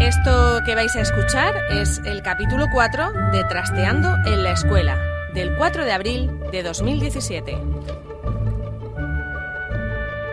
Esto 0.00 0.62
que 0.64 0.74
vais 0.74 0.96
a 0.96 1.02
escuchar 1.02 1.54
es 1.70 2.00
el 2.06 2.22
capítulo 2.22 2.68
4 2.72 3.12
de 3.32 3.44
Trasteando 3.44 4.16
en 4.24 4.42
la 4.42 4.52
Escuela, 4.52 4.98
del 5.34 5.54
4 5.54 5.84
de 5.84 5.92
abril 5.92 6.40
de 6.50 6.62
2017. 6.62 7.58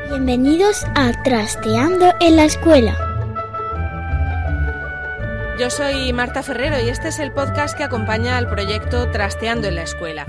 Bienvenidos 0.07 0.85
a 0.95 1.11
Trasteando 1.21 2.13
en 2.21 2.37
la 2.37 2.45
Escuela. 2.45 2.97
Yo 5.59 5.69
soy 5.69 6.13
Marta 6.13 6.43
Ferrero 6.43 6.79
y 6.79 6.87
este 6.87 7.09
es 7.09 7.19
el 7.19 7.33
podcast 7.33 7.75
que 7.75 7.83
acompaña 7.83 8.37
al 8.37 8.47
proyecto 8.47 9.11
Trasteando 9.11 9.67
en 9.67 9.75
la 9.75 9.81
Escuela. 9.81 10.25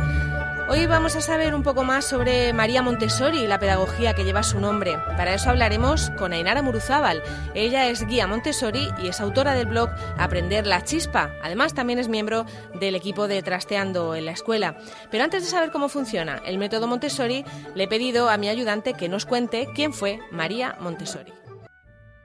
Hoy 0.70 0.84
vamos 0.84 1.16
a 1.16 1.22
saber 1.22 1.54
un 1.54 1.62
poco 1.62 1.82
más 1.82 2.04
sobre 2.04 2.52
María 2.52 2.82
Montessori 2.82 3.38
y 3.38 3.46
la 3.46 3.58
pedagogía 3.58 4.12
que 4.12 4.24
lleva 4.24 4.42
su 4.42 4.60
nombre. 4.60 4.98
Para 5.16 5.32
eso 5.32 5.48
hablaremos 5.48 6.10
con 6.18 6.34
Ainara 6.34 6.60
Muruzábal. 6.60 7.22
Ella 7.54 7.88
es 7.88 8.06
guía 8.06 8.26
Montessori 8.26 8.86
y 9.02 9.08
es 9.08 9.18
autora 9.18 9.54
del 9.54 9.64
blog 9.64 9.88
Aprender 10.18 10.66
la 10.66 10.84
Chispa. 10.84 11.32
Además, 11.42 11.72
también 11.72 11.98
es 11.98 12.08
miembro 12.08 12.44
del 12.78 12.96
equipo 12.96 13.28
de 13.28 13.42
Trasteando 13.42 14.14
en 14.14 14.26
la 14.26 14.32
Escuela. 14.32 14.76
Pero 15.10 15.24
antes 15.24 15.42
de 15.42 15.48
saber 15.48 15.70
cómo 15.70 15.88
funciona 15.88 16.42
el 16.44 16.58
método 16.58 16.86
Montessori, 16.86 17.46
le 17.74 17.84
he 17.84 17.88
pedido 17.88 18.28
a 18.28 18.36
mi 18.36 18.50
ayudante 18.50 18.92
que 18.92 19.08
nos 19.08 19.24
cuente 19.24 19.68
quién 19.74 19.94
fue 19.94 20.20
María 20.30 20.76
Montessori. 20.80 21.32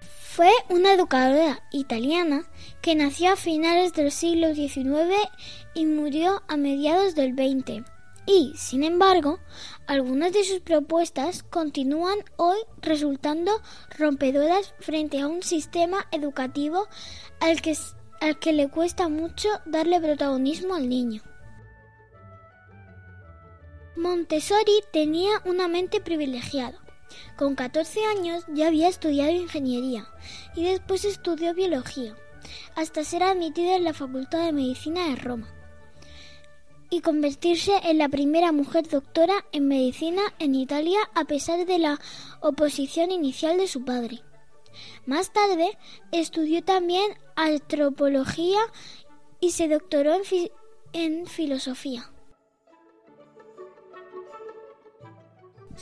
Fue 0.01 0.51
una 0.67 0.91
educadora 0.91 1.63
italiana 1.71 2.43
que 2.81 2.93
nació 2.93 3.31
a 3.31 3.35
finales 3.37 3.93
del 3.93 4.11
siglo 4.11 4.53
XIX 4.53 5.15
y 5.73 5.85
murió 5.85 6.43
a 6.49 6.57
mediados 6.57 7.15
del 7.15 7.35
XX 7.35 7.92
y, 8.25 8.53
sin 8.55 8.83
embargo, 8.83 9.39
algunas 9.85 10.31
de 10.31 10.43
sus 10.43 10.59
propuestas 10.61 11.43
continúan 11.43 12.19
hoy 12.37 12.57
resultando 12.81 13.51
rompedoras 13.97 14.73
frente 14.79 15.19
a 15.19 15.27
un 15.27 15.43
sistema 15.43 16.07
educativo 16.11 16.87
al 17.41 17.61
que, 17.61 17.77
al 18.21 18.39
que 18.39 18.53
le 18.53 18.69
cuesta 18.69 19.09
mucho 19.09 19.49
darle 19.65 19.99
protagonismo 19.99 20.75
al 20.75 20.87
niño. 20.87 21.21
Montessori 23.97 24.83
tenía 24.91 25.31
una 25.45 25.67
mente 25.67 25.99
privilegiada. 25.99 26.79
Con 27.35 27.55
14 27.55 28.05
años 28.05 28.43
ya 28.47 28.67
había 28.67 28.87
estudiado 28.87 29.31
ingeniería 29.31 30.07
y 30.55 30.63
después 30.63 31.05
estudió 31.05 31.53
biología, 31.53 32.15
hasta 32.75 33.03
ser 33.03 33.21
admitida 33.21 33.75
en 33.75 33.83
la 33.83 33.93
Facultad 33.93 34.45
de 34.45 34.51
Medicina 34.51 35.09
de 35.09 35.15
Roma 35.17 35.47
y 36.93 37.01
convertirse 37.01 37.71
en 37.85 37.97
la 37.97 38.07
primera 38.07 38.51
mujer 38.51 38.87
doctora 38.87 39.33
en 39.51 39.67
medicina 39.67 40.21
en 40.37 40.53
Italia 40.53 40.99
a 41.15 41.25
pesar 41.25 41.65
de 41.65 41.79
la 41.79 41.99
oposición 42.39 43.09
inicial 43.09 43.57
de 43.57 43.67
su 43.67 43.83
padre. 43.83 44.21
Más 45.07 45.33
tarde 45.33 45.75
estudió 46.11 46.63
también 46.63 47.17
antropología 47.35 48.59
y 49.39 49.53
se 49.53 49.69
doctoró 49.69 50.13
en, 50.93 51.25
filosofía. 51.25 52.12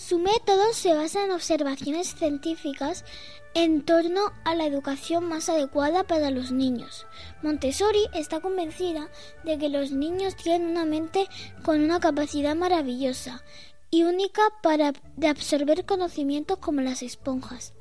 Su 0.08 0.18
método 0.18 0.74
se 0.74 0.96
basa 0.96 1.24
en 1.24 1.32
observaciones 1.32 2.16
científicas 2.16 3.06
en 3.54 3.86
torno 3.86 4.34
a 4.46 4.56
la 4.56 4.66
educación 4.66 5.26
más 5.26 5.48
adecuada 5.48 6.04
para 6.04 6.32
los 6.32 6.52
niños. 6.52 7.06
Montessori 7.44 8.08
está 8.16 8.40
convencida 8.40 9.10
de 9.44 9.60
que 9.60 9.70
los 9.70 9.92
niños 9.92 10.36
tienen 10.36 10.72
una 10.72 10.86
mente 10.86 11.28
con 11.64 11.82
una 11.82 12.00
capacidad 12.00 12.56
maravillosa 12.56 13.44
y 13.92 14.04
única 14.04 14.42
para 14.64 14.92
absorber 15.30 15.86
conocimientos 15.86 16.58
como 16.58 16.82
las 16.82 17.04
esponjas. 17.04 17.74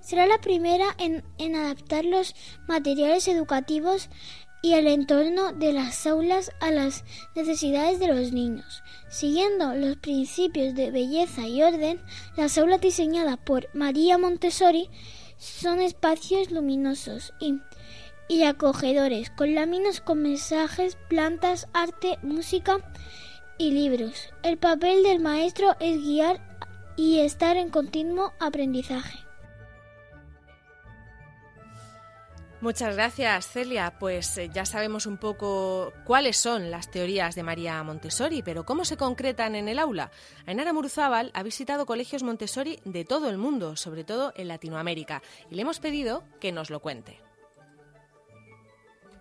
Será 0.00 0.26
la 0.26 0.42
primera 0.42 0.94
en, 0.98 1.24
en 1.38 1.56
adaptar 1.56 2.04
los 2.04 2.34
materiales 2.68 3.26
educativos 3.26 4.10
y 4.64 4.72
el 4.72 4.86
entorno 4.86 5.52
de 5.52 5.74
las 5.74 6.06
aulas 6.06 6.50
a 6.58 6.70
las 6.70 7.04
necesidades 7.36 7.98
de 8.00 8.08
los 8.08 8.32
niños. 8.32 8.82
Siguiendo 9.10 9.74
los 9.74 9.96
principios 9.96 10.74
de 10.74 10.90
belleza 10.90 11.46
y 11.46 11.62
orden, 11.62 12.00
las 12.34 12.56
aulas 12.56 12.80
diseñadas 12.80 13.36
por 13.36 13.68
María 13.74 14.16
Montessori 14.16 14.88
son 15.36 15.82
espacios 15.82 16.50
luminosos 16.50 17.34
y, 17.38 17.60
y 18.26 18.44
acogedores, 18.44 19.28
con 19.28 19.54
láminas 19.54 20.00
con 20.00 20.22
mensajes, 20.22 20.96
plantas, 21.10 21.68
arte, 21.74 22.18
música 22.22 22.78
y 23.58 23.70
libros. 23.72 24.30
El 24.42 24.56
papel 24.56 25.02
del 25.02 25.20
maestro 25.20 25.76
es 25.78 26.00
guiar 26.00 26.40
y 26.96 27.18
estar 27.18 27.58
en 27.58 27.68
continuo 27.68 28.32
aprendizaje. 28.40 29.23
Muchas 32.64 32.94
gracias, 32.94 33.46
Celia. 33.46 33.92
Pues 34.00 34.38
eh, 34.38 34.48
ya 34.50 34.64
sabemos 34.64 35.04
un 35.04 35.18
poco 35.18 35.92
cuáles 36.06 36.38
son 36.38 36.70
las 36.70 36.90
teorías 36.90 37.34
de 37.34 37.42
María 37.42 37.82
Montessori, 37.82 38.40
pero 38.42 38.64
cómo 38.64 38.86
se 38.86 38.96
concretan 38.96 39.54
en 39.54 39.68
el 39.68 39.78
aula. 39.78 40.10
Ainara 40.46 40.72
Muruzábal 40.72 41.30
ha 41.34 41.42
visitado 41.42 41.84
colegios 41.84 42.22
Montessori 42.22 42.80
de 42.86 43.04
todo 43.04 43.28
el 43.28 43.36
mundo, 43.36 43.76
sobre 43.76 44.02
todo 44.02 44.32
en 44.34 44.48
Latinoamérica, 44.48 45.22
y 45.50 45.56
le 45.56 45.60
hemos 45.60 45.78
pedido 45.78 46.24
que 46.40 46.52
nos 46.52 46.70
lo 46.70 46.80
cuente. 46.80 47.20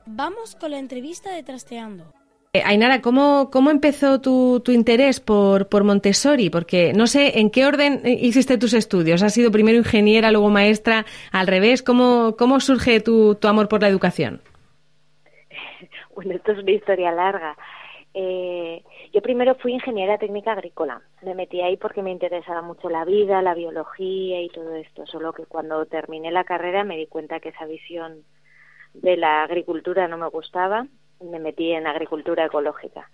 Vamos 0.06 0.56
con 0.56 0.72
la 0.72 0.80
entrevista 0.80 1.30
de 1.34 1.44
Trasteando. 1.44 2.14
Eh, 2.56 2.62
Ainara, 2.66 3.02
¿cómo, 3.02 3.50
cómo 3.52 3.72
empezó 3.72 4.22
tu, 4.22 4.62
tu 4.64 4.72
interés 4.72 5.19
por, 5.19 5.69
por, 5.69 5.84
Montessori? 5.84 6.52
Porque 6.52 6.94
no 6.94 7.08
sé 7.08 7.40
en 7.40 7.50
qué 7.50 7.66
orden 7.66 8.02
hiciste 8.06 8.59
tus 8.59 8.75
estudios. 8.75 9.24
¿Has 9.24 9.34
sido 9.34 9.50
primero 9.50 9.80
ingeniera, 9.80 10.30
luego 10.30 10.52
maestra? 10.52 11.03
¿Al 11.31 11.47
revés? 11.47 11.81
¿Cómo, 11.81 12.36
cómo 12.38 12.59
surge 12.59 13.00
tu, 13.00 13.34
tu 13.34 13.47
amor 13.47 13.68
por 13.68 13.81
la 13.81 13.90
educación? 13.90 14.42
Bueno, 16.13 16.36
esto 16.36 16.52
es 16.52 16.59
una 16.59 16.69
historia 16.69 17.12
larga. 17.12 17.58
Eh, 18.13 18.84
yo 19.12 19.22
primero 19.24 19.56
fui 19.56 19.74
ingeniera 19.74 20.19
técnica 20.19 20.52
agrícola. 20.52 21.02
Me 21.24 21.34
metí 21.34 21.59
ahí 21.62 21.75
porque 21.75 22.03
me 22.03 22.12
interesaba 22.12 22.62
mucho 22.62 22.88
la 22.88 23.03
vida, 23.03 23.42
la 23.42 23.56
biología 23.56 24.40
y 24.44 24.50
todo 24.50 24.75
esto. 24.75 25.08
Solo 25.08 25.34
que 25.34 25.47
cuando 25.47 25.88
terminé 25.88 26.31
la 26.31 26.44
carrera 26.44 26.84
me 26.84 26.97
di 26.97 27.08
cuenta 27.08 27.40
que 27.40 27.50
esa 27.50 27.66
visión 27.66 28.24
de 28.94 29.18
la 29.18 29.42
agricultura 29.42 30.08
no 30.08 30.19
me 30.19 30.28
gustaba 30.28 30.86
me 31.24 31.40
metí 31.40 31.72
en 31.72 31.88
agricultura 31.88 32.46
ecológica. 32.46 33.10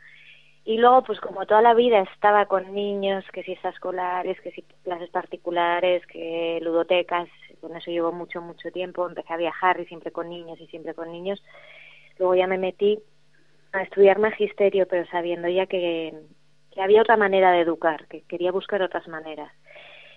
Y 0.65 0.77
luego, 0.77 1.03
pues 1.03 1.19
como 1.19 1.45
toda 1.45 1.61
la 1.61 1.73
vida 1.73 2.01
estaba 2.13 2.45
con 2.45 2.73
niños, 2.73 3.25
que 3.33 3.43
si 3.43 3.53
escolares, 3.53 4.39
que 4.41 4.51
si 4.51 4.61
clases 4.83 5.09
particulares, 5.09 6.05
que 6.05 6.59
ludotecas, 6.61 7.27
con 7.61 7.75
eso 7.75 7.89
llevo 7.89 8.11
mucho, 8.11 8.41
mucho 8.41 8.69
tiempo, 8.71 9.07
empecé 9.07 9.33
a 9.33 9.37
viajar 9.37 9.79
y 9.79 9.85
siempre 9.85 10.11
con 10.11 10.29
niños 10.29 10.59
y 10.61 10.67
siempre 10.67 10.93
con 10.93 11.11
niños. 11.11 11.43
Luego 12.19 12.35
ya 12.35 12.47
me 12.47 12.57
metí 12.57 12.99
a 13.71 13.81
estudiar 13.81 14.19
magisterio, 14.19 14.87
pero 14.87 15.07
sabiendo 15.07 15.47
ya 15.47 15.65
que, 15.65 16.13
había 16.77 17.01
otra 17.01 17.17
manera 17.17 17.51
de 17.51 17.61
educar, 17.61 18.07
que 18.07 18.21
quería 18.21 18.51
buscar 18.51 18.81
otras 18.81 19.07
maneras. 19.07 19.51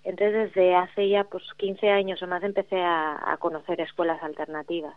Entonces, 0.04 0.52
desde 0.54 0.74
hace 0.74 1.08
ya 1.08 1.24
pues 1.24 1.44
15 1.56 1.88
años 1.88 2.22
o 2.22 2.26
más 2.26 2.42
empecé 2.42 2.80
a 2.80 3.36
conocer 3.40 3.80
escuelas 3.80 4.22
alternativas 4.22 4.94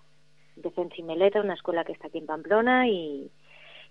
empecé 0.56 0.82
en 0.82 0.90
Chimeleta, 0.90 1.42
una 1.42 1.54
escuela 1.54 1.84
que 1.84 1.94
está 1.94 2.08
aquí 2.08 2.20
en 2.20 2.26
Pamplona 2.26 2.88
y, 2.88 3.30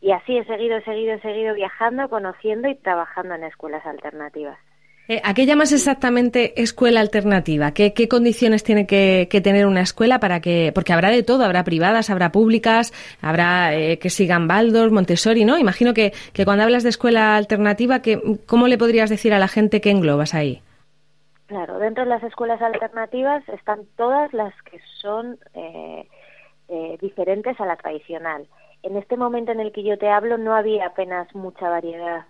y 0.00 0.12
así 0.12 0.36
he 0.36 0.44
seguido, 0.44 0.76
he 0.76 0.84
seguido, 0.84 1.14
he 1.14 1.20
seguido 1.20 1.54
viajando, 1.54 2.08
conociendo 2.08 2.68
y 2.68 2.74
trabajando 2.76 3.34
en 3.34 3.44
escuelas 3.44 3.84
alternativas. 3.86 4.58
Eh, 5.06 5.20
¿A 5.22 5.34
qué 5.34 5.44
llamas 5.44 5.70
exactamente 5.72 6.62
escuela 6.62 7.00
alternativa? 7.00 7.72
¿Qué, 7.72 7.92
qué 7.92 8.08
condiciones 8.08 8.64
tiene 8.64 8.86
que, 8.86 9.28
que, 9.30 9.42
tener 9.42 9.66
una 9.66 9.82
escuela 9.82 10.18
para 10.18 10.40
que, 10.40 10.72
porque 10.74 10.94
habrá 10.94 11.10
de 11.10 11.22
todo, 11.22 11.44
habrá 11.44 11.62
privadas, 11.62 12.08
habrá 12.08 12.32
públicas, 12.32 12.90
habrá 13.20 13.74
eh, 13.74 13.98
que 13.98 14.08
sigan 14.08 14.48
Baldor, 14.48 14.92
Montessori, 14.92 15.44
¿no? 15.44 15.58
Imagino 15.58 15.92
que, 15.92 16.14
que 16.32 16.46
cuando 16.46 16.64
hablas 16.64 16.84
de 16.84 16.88
escuela 16.88 17.36
alternativa, 17.36 18.00
que, 18.00 18.18
¿cómo 18.46 18.66
le 18.66 18.78
podrías 18.78 19.10
decir 19.10 19.34
a 19.34 19.38
la 19.38 19.48
gente 19.48 19.82
que 19.82 19.90
englobas 19.90 20.32
ahí? 20.32 20.62
Claro, 21.48 21.78
dentro 21.78 22.04
de 22.04 22.10
las 22.10 22.22
escuelas 22.22 22.62
alternativas 22.62 23.46
están 23.50 23.80
todas 23.96 24.32
las 24.32 24.54
que 24.62 24.80
son 25.02 25.38
eh, 25.52 26.08
eh, 26.68 26.98
diferentes 27.00 27.60
a 27.60 27.66
la 27.66 27.76
tradicional. 27.76 28.46
En 28.82 28.96
este 28.96 29.16
momento 29.16 29.52
en 29.52 29.60
el 29.60 29.72
que 29.72 29.82
yo 29.82 29.98
te 29.98 30.08
hablo 30.10 30.38
no 30.38 30.54
había 30.54 30.86
apenas 30.86 31.34
mucha 31.34 31.68
variedad. 31.68 32.26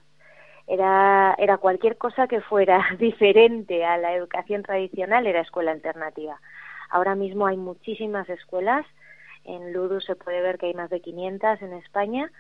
Era, 0.67 1.35
era 1.39 1.59
cualquier 1.59 1.99
cosa 1.99 2.27
que 2.27 2.41
fuera 2.41 2.85
diferente 2.99 3.85
a 3.85 3.99
la 3.99 4.15
educación 4.15 4.63
tradicional, 4.63 5.27
era 5.27 5.41
escuela 5.41 5.73
alternativa. 5.73 6.41
Ahora 6.91 7.15
mismo 7.15 7.47
hay 7.47 7.57
muchísimas 7.57 8.29
escuelas. 8.29 8.87
En 9.45 9.73
Ludus 9.73 10.05
se 10.05 10.17
puede 10.17 10.41
ver 10.41 10.59
que 10.59 10.67
hay 10.67 10.75
más 10.75 10.91
de 10.91 11.01
500 11.01 11.61
en 11.61 11.73
España 11.75 12.31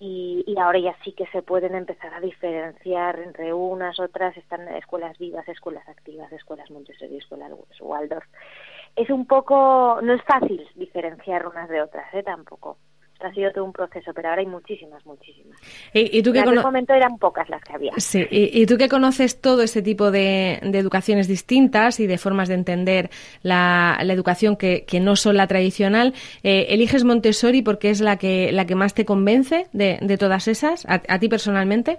y, 0.00 0.44
y, 0.46 0.58
ahora 0.58 0.78
ya 0.78 0.96
sí 1.02 1.12
que 1.12 1.26
se 1.28 1.42
pueden 1.42 1.74
empezar 1.74 2.14
a 2.14 2.20
diferenciar 2.20 3.18
entre 3.18 3.52
unas, 3.52 3.98
otras, 3.98 4.36
están 4.36 4.68
escuelas 4.68 5.18
vivas, 5.18 5.48
escuelas 5.48 5.88
activas, 5.88 6.30
escuelas 6.32 6.70
Montessori, 6.70 7.16
escuelas 7.16 7.50
Waldorf. 7.80 8.24
Es 8.96 9.10
un 9.10 9.26
poco, 9.26 10.00
no 10.02 10.12
es 10.12 10.22
fácil 10.24 10.66
diferenciar 10.74 11.46
unas 11.46 11.68
de 11.68 11.82
otras, 11.82 12.12
¿eh? 12.14 12.22
Tampoco 12.22 12.78
ha 13.20 13.32
sido 13.32 13.50
todo 13.52 13.64
un 13.64 13.72
proceso, 13.72 14.12
pero 14.14 14.28
ahora 14.28 14.40
hay 14.40 14.46
muchísimas, 14.46 15.04
muchísimas. 15.04 15.58
¿Y, 15.92 16.22
tú 16.22 16.30
en 16.30 16.38
aquel 16.38 16.62
momento 16.62 16.94
eran 16.94 17.18
pocas 17.18 17.48
las 17.48 17.62
que 17.62 17.74
había. 17.74 17.92
Sí, 17.96 18.26
y, 18.30 18.66
tú 18.66 18.76
que 18.76 18.88
conoces 18.88 19.40
todo 19.40 19.62
ese 19.62 19.82
tipo 19.82 20.10
de, 20.10 20.60
educaciones 20.62 21.26
distintas 21.26 22.00
y 22.00 22.06
de 22.06 22.18
formas 22.18 22.48
de 22.48 22.54
entender 22.54 23.10
la, 23.42 23.98
educación 24.00 24.56
que, 24.56 24.84
no 25.00 25.16
son 25.16 25.36
la 25.36 25.46
tradicional, 25.46 26.14
eh, 26.42 26.66
¿eliges 26.70 27.04
Montessori 27.04 27.62
porque 27.62 27.90
es 27.90 28.00
la 28.00 28.16
que, 28.16 28.52
la 28.52 28.66
que 28.66 28.74
más 28.74 28.94
te 28.94 29.04
convence 29.04 29.66
de, 29.72 30.16
todas 30.18 30.48
esas, 30.48 30.86
a, 30.86 31.02
a 31.08 31.18
ti 31.18 31.28
personalmente? 31.28 31.98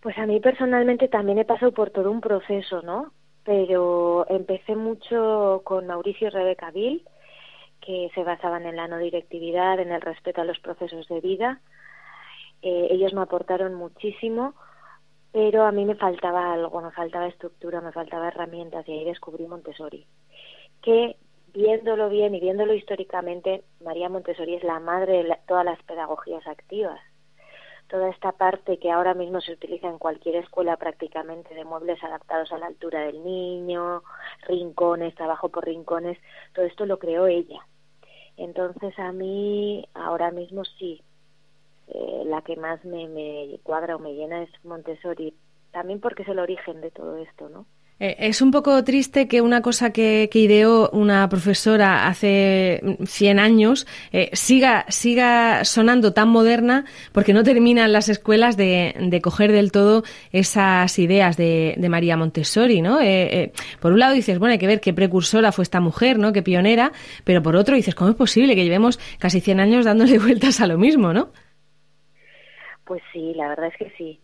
Pues 0.00 0.16
a 0.18 0.26
mí 0.26 0.38
personalmente 0.40 1.08
también 1.08 1.38
he 1.38 1.44
pasado 1.44 1.72
por 1.72 1.90
todo 1.90 2.10
un 2.10 2.20
proceso, 2.20 2.82
¿no? 2.82 3.12
Pero 3.46 4.26
empecé 4.28 4.74
mucho 4.74 5.62
con 5.64 5.86
Mauricio 5.86 6.26
y 6.26 6.30
Rebeca 6.30 6.72
Bill, 6.72 7.08
que 7.80 8.10
se 8.14 8.24
basaban 8.24 8.66
en 8.66 8.74
la 8.74 8.88
no 8.88 8.98
directividad, 8.98 9.78
en 9.78 9.92
el 9.92 10.00
respeto 10.00 10.40
a 10.40 10.44
los 10.44 10.58
procesos 10.58 11.06
de 11.06 11.20
vida. 11.20 11.60
Eh, 12.60 12.88
ellos 12.90 13.14
me 13.14 13.22
aportaron 13.22 13.74
muchísimo, 13.74 14.54
pero 15.30 15.64
a 15.64 15.70
mí 15.70 15.84
me 15.84 15.94
faltaba 15.94 16.52
algo, 16.52 16.80
me 16.80 16.90
faltaba 16.90 17.28
estructura, 17.28 17.80
me 17.80 17.92
faltaba 17.92 18.28
herramientas 18.28 18.88
y 18.88 18.92
ahí 18.92 19.04
descubrí 19.04 19.46
Montessori, 19.46 20.04
que 20.82 21.16
viéndolo 21.54 22.08
bien 22.08 22.34
y 22.34 22.40
viéndolo 22.40 22.74
históricamente, 22.74 23.62
María 23.84 24.08
Montessori 24.08 24.56
es 24.56 24.64
la 24.64 24.80
madre 24.80 25.22
de 25.22 25.38
todas 25.46 25.64
las 25.64 25.80
pedagogías 25.84 26.46
activas. 26.48 27.00
Toda 27.88 28.08
esta 28.10 28.32
parte 28.32 28.78
que 28.78 28.90
ahora 28.90 29.14
mismo 29.14 29.40
se 29.40 29.52
utiliza 29.52 29.88
en 29.88 29.98
cualquier 29.98 30.36
escuela 30.36 30.76
prácticamente 30.76 31.54
de 31.54 31.64
muebles 31.64 32.02
adaptados 32.02 32.50
a 32.52 32.58
la 32.58 32.66
altura 32.66 33.02
del 33.02 33.22
niño, 33.22 34.02
rincones, 34.48 35.14
trabajo 35.14 35.48
por 35.48 35.64
rincones, 35.64 36.18
todo 36.52 36.64
esto 36.64 36.84
lo 36.84 36.98
creó 36.98 37.26
ella. 37.26 37.60
Entonces 38.36 38.98
a 38.98 39.12
mí 39.12 39.86
ahora 39.94 40.30
mismo 40.30 40.64
sí, 40.64 41.00
eh, 41.88 42.22
la 42.26 42.42
que 42.42 42.56
más 42.56 42.84
me, 42.84 43.06
me 43.08 43.58
cuadra 43.62 43.96
o 43.96 43.98
me 44.00 44.14
llena 44.14 44.42
es 44.42 44.50
Montessori, 44.64 45.34
también 45.70 46.00
porque 46.00 46.22
es 46.22 46.28
el 46.28 46.40
origen 46.40 46.80
de 46.80 46.90
todo 46.90 47.16
esto, 47.18 47.48
¿no? 47.48 47.66
Eh, 47.98 48.14
es 48.18 48.42
un 48.42 48.50
poco 48.50 48.84
triste 48.84 49.26
que 49.26 49.40
una 49.40 49.62
cosa 49.62 49.90
que, 49.90 50.28
ideó 50.34 50.90
una 50.90 51.26
profesora 51.30 52.08
hace 52.08 52.82
100 53.06 53.38
años 53.38 53.86
eh, 54.12 54.28
siga, 54.34 54.84
siga 54.88 55.64
sonando 55.64 56.12
tan 56.12 56.28
moderna 56.28 56.84
porque 57.12 57.32
no 57.32 57.42
terminan 57.42 57.92
las 57.92 58.10
escuelas 58.10 58.58
de, 58.58 58.94
de 59.00 59.20
coger 59.22 59.50
del 59.50 59.72
todo 59.72 60.02
esas 60.30 60.98
ideas 60.98 61.38
de, 61.38 61.74
de 61.78 61.88
María 61.88 62.18
Montessori, 62.18 62.82
¿no? 62.82 63.00
Eh, 63.00 63.52
por 63.80 63.92
un 63.92 63.98
lado 63.98 64.12
dices, 64.12 64.38
bueno, 64.38 64.52
hay 64.52 64.58
que 64.58 64.66
ver 64.66 64.80
qué 64.80 64.92
precursora 64.92 65.50
fue 65.50 65.62
esta 65.62 65.80
mujer, 65.80 66.18
¿no? 66.18 66.34
Qué 66.34 66.42
pionera, 66.42 66.92
pero 67.24 67.42
por 67.42 67.56
otro 67.56 67.76
dices, 67.76 67.94
¿cómo 67.94 68.10
es 68.10 68.16
posible 68.16 68.54
que 68.54 68.64
llevemos 68.64 68.98
casi 69.18 69.40
100 69.40 69.60
años 69.60 69.84
dándole 69.86 70.18
vueltas 70.26 70.60
a 70.60 70.66
lo 70.66 70.76
mismo, 70.76 71.14
¿no? 71.14 71.30
Pues 72.84 73.02
sí, 73.12 73.32
la 73.34 73.48
verdad 73.48 73.68
es 73.68 73.76
que 73.78 73.92
sí 73.96 74.20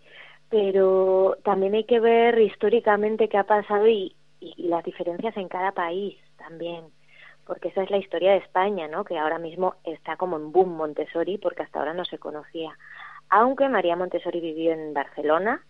pero 0.52 1.38
también 1.44 1.72
hay 1.74 1.84
que 1.84 1.98
ver 1.98 2.38
históricamente 2.38 3.30
qué 3.30 3.38
ha 3.38 3.44
pasado 3.44 3.88
y, 3.88 4.14
las 4.58 4.84
diferencias 4.84 5.36
en 5.36 5.48
cada 5.48 5.72
país 5.72 6.18
también, 6.36 6.84
porque 7.46 7.68
esa 7.68 7.84
es 7.84 7.90
la 7.90 7.96
historia 7.96 8.32
de 8.32 8.38
España, 8.38 8.86
¿no? 8.86 9.04
Que 9.04 9.16
ahora 9.16 9.38
mismo 9.38 9.76
está 9.84 10.16
como 10.16 10.36
en 10.36 10.52
boom 10.52 10.76
Montessori, 10.76 11.38
porque 11.38 11.62
hasta 11.62 11.78
ahora 11.78 11.94
no 11.94 12.04
se 12.04 12.18
conocía. 12.18 12.76
Aunque 13.30 13.68
María 13.68 13.96
Montessori 13.96 14.40
vivió 14.40 14.72
en 14.72 14.92
Barcelona 14.92 15.64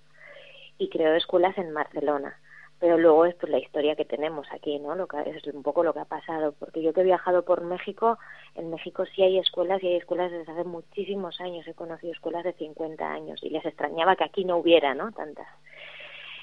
y 0.78 0.88
creó 0.88 1.14
escuelas 1.14 1.56
en 1.58 1.72
Barcelona 1.72 2.34
pero 2.82 2.98
luego 2.98 3.26
es 3.26 3.36
pues, 3.36 3.52
la 3.52 3.60
historia 3.60 3.94
que 3.94 4.04
tenemos 4.04 4.44
aquí, 4.50 4.80
¿no? 4.80 4.96
Lo 4.96 5.06
que 5.06 5.18
es 5.30 5.46
un 5.54 5.62
poco 5.62 5.84
lo 5.84 5.94
que 5.94 6.00
ha 6.00 6.04
pasado, 6.04 6.52
porque 6.58 6.82
yo 6.82 6.92
que 6.92 7.02
he 7.02 7.04
viajado 7.04 7.44
por 7.44 7.62
México, 7.62 8.18
en 8.56 8.70
México 8.70 9.04
sí 9.14 9.22
hay 9.22 9.38
escuelas 9.38 9.80
y 9.84 9.86
hay 9.86 9.96
escuelas 9.98 10.32
desde 10.32 10.50
hace 10.50 10.64
muchísimos 10.64 11.40
años, 11.40 11.64
he 11.68 11.74
conocido 11.74 12.12
escuelas 12.12 12.42
de 12.42 12.54
50 12.54 13.08
años 13.08 13.40
y 13.44 13.50
les 13.50 13.64
extrañaba 13.64 14.16
que 14.16 14.24
aquí 14.24 14.44
no 14.44 14.56
hubiera, 14.56 14.94
¿no? 14.94 15.12
Tantas. 15.12 15.46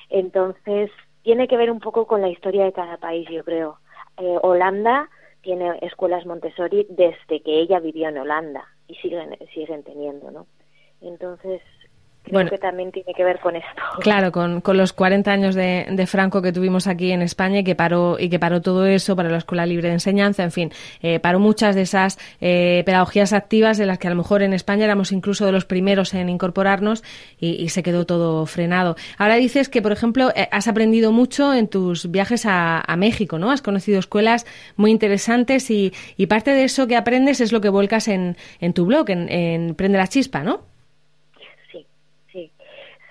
Entonces, 0.10 0.90
tiene 1.24 1.50
que 1.50 1.58
ver 1.58 1.72
un 1.72 1.82
poco 1.82 2.08
con 2.08 2.22
la 2.22 2.30
historia 2.30 2.64
de 2.64 2.72
cada 2.72 2.96
país, 2.96 3.28
yo 3.30 3.44
creo. 3.44 3.80
Eh, 4.16 4.38
Holanda 4.42 5.10
tiene 5.42 5.78
escuelas 5.82 6.26
Montessori 6.26 6.88
desde 6.90 7.42
que 7.42 7.60
ella 7.60 7.82
vivió 7.82 8.08
en 8.08 8.18
Holanda 8.18 8.66
y 8.88 8.96
siguen 8.96 9.38
siguen 9.54 9.84
teniendo, 9.84 10.32
¿no? 10.32 10.48
Entonces, 11.02 11.62
bueno, 12.32 12.50
que 12.50 12.58
también 12.58 12.92
tiene 12.92 13.14
que 13.14 13.24
ver 13.24 13.40
con 13.40 13.56
esto. 13.56 13.70
Claro, 14.00 14.32
con, 14.32 14.62
con 14.62 14.78
los 14.78 14.94
40 14.94 15.32
años 15.32 15.56
de, 15.56 15.86
de, 15.90 16.08
Franco 16.08 16.42
que 16.42 16.52
tuvimos 16.52 16.88
aquí 16.88 17.12
en 17.12 17.22
España 17.22 17.60
y 17.60 17.64
que 17.64 17.76
paró, 17.76 18.18
y 18.20 18.30
que 18.30 18.40
paró 18.40 18.62
todo 18.62 18.86
eso 18.86 19.16
para 19.16 19.30
la 19.30 19.38
Escuela 19.38 19.66
Libre 19.66 19.90
de 19.90 19.96
Enseñanza, 19.96 20.44
en 20.44 20.52
fin, 20.52 20.72
eh, 21.02 21.20
paró 21.20 21.40
muchas 21.40 21.76
de 21.76 21.82
esas 21.82 22.18
eh, 22.42 22.84
pedagogías 22.86 23.34
activas 23.34 23.78
de 23.78 23.86
las 23.86 24.00
que 24.00 24.08
a 24.08 24.10
lo 24.10 24.16
mejor 24.16 24.42
en 24.42 24.54
España 24.54 24.86
éramos 24.86 25.12
incluso 25.12 25.46
de 25.46 25.52
los 25.52 25.66
primeros 25.66 26.14
en 26.14 26.30
incorporarnos 26.30 27.04
y, 27.40 27.70
se 27.70 27.84
quedó 27.84 28.06
todo 28.06 28.46
frenado. 28.48 28.96
Ahora 29.18 29.36
dices 29.36 29.70
que, 29.70 29.82
por 29.82 29.92
ejemplo, 29.92 30.32
eh, 30.36 30.48
has 30.52 30.68
aprendido 30.68 31.12
mucho 31.12 31.54
en 31.54 31.68
tus 31.68 32.10
viajes 32.10 32.46
a, 32.46 32.80
a, 32.80 32.96
México, 32.96 33.38
¿no? 33.38 33.52
Has 33.52 33.62
conocido 33.62 34.00
escuelas 34.00 34.46
muy 34.76 34.92
interesantes 34.92 35.70
y, 35.70 35.94
y, 36.18 36.26
parte 36.26 36.52
de 36.52 36.64
eso 36.64 36.88
que 36.88 36.96
aprendes 36.96 37.42
es 37.42 37.52
lo 37.52 37.62
que 37.62 37.70
vuelcas 37.70 38.08
en, 38.08 38.38
en 38.60 38.74
tu 38.74 38.86
blog, 38.86 39.10
en, 39.10 39.30
en 39.30 39.76
Prende 39.76 39.98
la 39.98 40.08
Chispa, 40.08 40.44
¿no? 40.44 40.69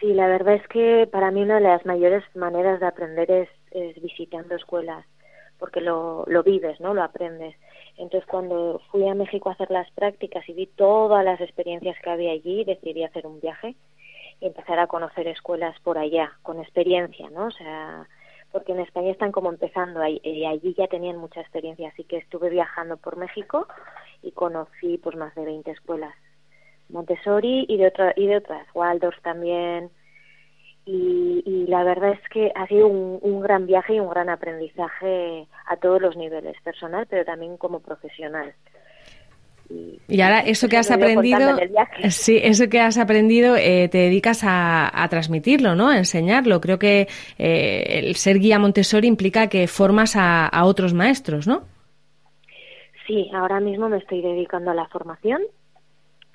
Sí, 0.01 0.13
la 0.15 0.29
verdad 0.29 0.55
es 0.55 0.69
que 0.69 1.09
para 1.11 1.31
mí 1.33 1.43
una 1.43 1.57
de 1.57 1.63
las 1.63 1.85
mayores 1.85 2.23
maneras 2.37 2.79
de 2.79 2.87
aprender 2.87 3.31
es, 3.31 3.49
visitando 4.01 4.55
escuelas, 4.55 5.05
porque 5.59 5.81
lo, 5.81 6.25
lo 6.27 6.43
vives, 6.43 6.81
¿no? 6.81 6.95
Lo 6.95 7.03
aprendes. 7.03 7.57
Entonces, 7.97 8.27
cuando 8.29 8.81
fui 8.91 9.09
a 9.09 9.15
México 9.15 9.49
a 9.49 9.53
hacer 9.53 9.71
las 9.71 9.91
prácticas 9.91 10.49
y 10.49 10.53
vi 10.53 10.67
todas 10.67 11.25
las 11.25 11.41
experiencias 11.41 11.97
que 12.01 12.11
había 12.11 12.33
allí, 12.33 12.65
decidí 12.65 13.03
hacer 13.03 13.27
un 13.27 13.41
viaje 13.41 13.75
y 14.41 14.47
empezar 14.47 14.79
a 14.79 14.87
conocer 14.87 15.27
escuelas 15.27 15.79
por 15.81 15.99
allá, 15.99 16.33
con 16.43 16.61
experiencia, 16.61 17.29
¿no? 17.31 17.47
O 17.47 17.51
sea, 17.51 18.07
porque 18.53 18.73
en 18.73 18.81
España 18.81 19.11
están 19.11 19.33
como 19.33 19.51
empezando 19.51 20.01
y 20.07 20.47
allí 20.47 20.75
ya 20.79 20.87
tenían 20.87 21.17
mucha 21.17 21.41
experiencia, 21.41 21.89
así 21.89 22.05
que 22.05 22.19
estuve 22.19 22.51
viajando 22.51 22.97
por 22.97 23.17
México 23.17 23.67
y 24.23 24.31
conocí 24.31 24.99
pues 24.99 25.17
más 25.17 25.35
de 25.35 25.45
20 25.45 25.71
escuelas 25.73 26.15
Montessori 26.91 27.67
y 27.69 27.77
de, 27.77 27.89
otra, 27.89 28.13
y 28.17 28.27
de 28.27 28.39
otras, 28.39 28.67
Waldorf 28.75 29.21
también. 29.23 29.91
Y, 30.87 31.67
la 31.69 31.85
verdad 31.85 32.13
es 32.13 32.29
que 32.31 32.51
ha 32.55 32.67
sido 32.67 32.87
un, 32.89 33.41
gran 33.43 33.67
viaje 33.67 33.95
y 33.95 34.01
un 34.01 34.09
gran 34.09 34.31
aprendizaje 34.31 35.47
a 35.67 35.77
todos 35.77 36.01
los 36.01 36.17
niveles, 36.17 36.57
personal, 36.63 37.07
pero 37.11 37.27
también 37.27 37.59
como 37.59 37.81
profesional. 37.81 38.55
Y, 39.69 40.21
ahora 40.23 40.41
eso 40.41 40.67
que 40.67 40.79
has 40.79 40.91
aprendido, 40.91 41.59
sí, 42.09 42.41
eso 42.43 42.71
que 42.71 42.81
has 42.81 42.97
aprendido, 42.97 43.55
eh, 43.55 43.89
te 43.91 43.99
dedicas 43.99 44.41
a, 44.45 45.07
transmitirlo, 45.11 45.75
¿no? 45.75 45.91
A 45.91 45.99
enseñarlo. 45.99 46.59
Creo 46.63 46.79
que 46.79 47.07
eh, 47.39 48.01
el 48.03 48.17
ser 48.17 48.39
guía 48.39 48.59
Montessori 48.59 49.07
implica 49.09 49.49
que 49.49 49.67
formas 49.67 50.17
a, 50.17 50.47
a 50.47 50.65
otros 50.65 50.95
maestros, 50.95 51.47
¿no? 51.47 51.65
Sí, 53.07 53.31
ahora 53.35 53.61
mismo 53.61 53.91
me 53.91 53.99
estoy 53.99 54.23
dedicando 54.23 54.71
a 54.71 54.75
la 54.75 54.89
formación 54.89 55.43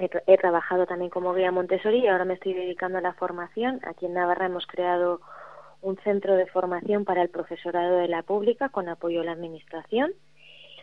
he, 0.06 0.38
trabajado 0.38 0.86
también 0.86 1.10
como 1.10 1.34
guía 1.34 1.52
Montessori 1.52 2.00
y 2.00 2.08
ahora 2.08 2.26
me 2.26 2.36
estoy 2.36 2.54
dedicando 2.54 2.98
a 2.98 3.02
la 3.02 3.14
formación. 3.14 3.80
Aquí 3.84 4.06
en 4.06 4.14
Navarra 4.14 4.46
hemos 4.46 4.66
creado 4.68 5.22
un 5.82 5.98
centro 5.98 6.36
de 6.36 6.46
formación 6.48 7.06
para 7.06 7.22
el 7.22 7.30
profesorado 7.30 7.98
de 7.98 8.08
la 8.08 8.24
pública 8.24 8.70
con 8.70 8.90
apoyo 8.90 9.22
a 9.22 9.26
la 9.26 9.34
administración 9.34 10.12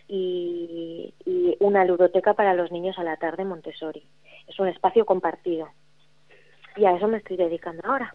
y, 0.09 1.15
y 1.25 1.57
una 1.61 1.85
ludoteca 1.85 2.35
para 2.35 2.55
los 2.55 2.71
niños 2.73 2.99
a 2.99 3.05
la 3.05 3.17
tarde 3.17 3.45
Montessori. 3.45 4.07
Es 4.47 4.59
un 4.59 4.69
espacio 4.69 5.07
compartido 5.07 5.69
y 6.77 6.85
a 6.85 6.97
eso 6.97 7.09
me 7.09 7.19
estoy 7.19 7.37
dedicando 7.37 7.83
ahora. 7.85 8.15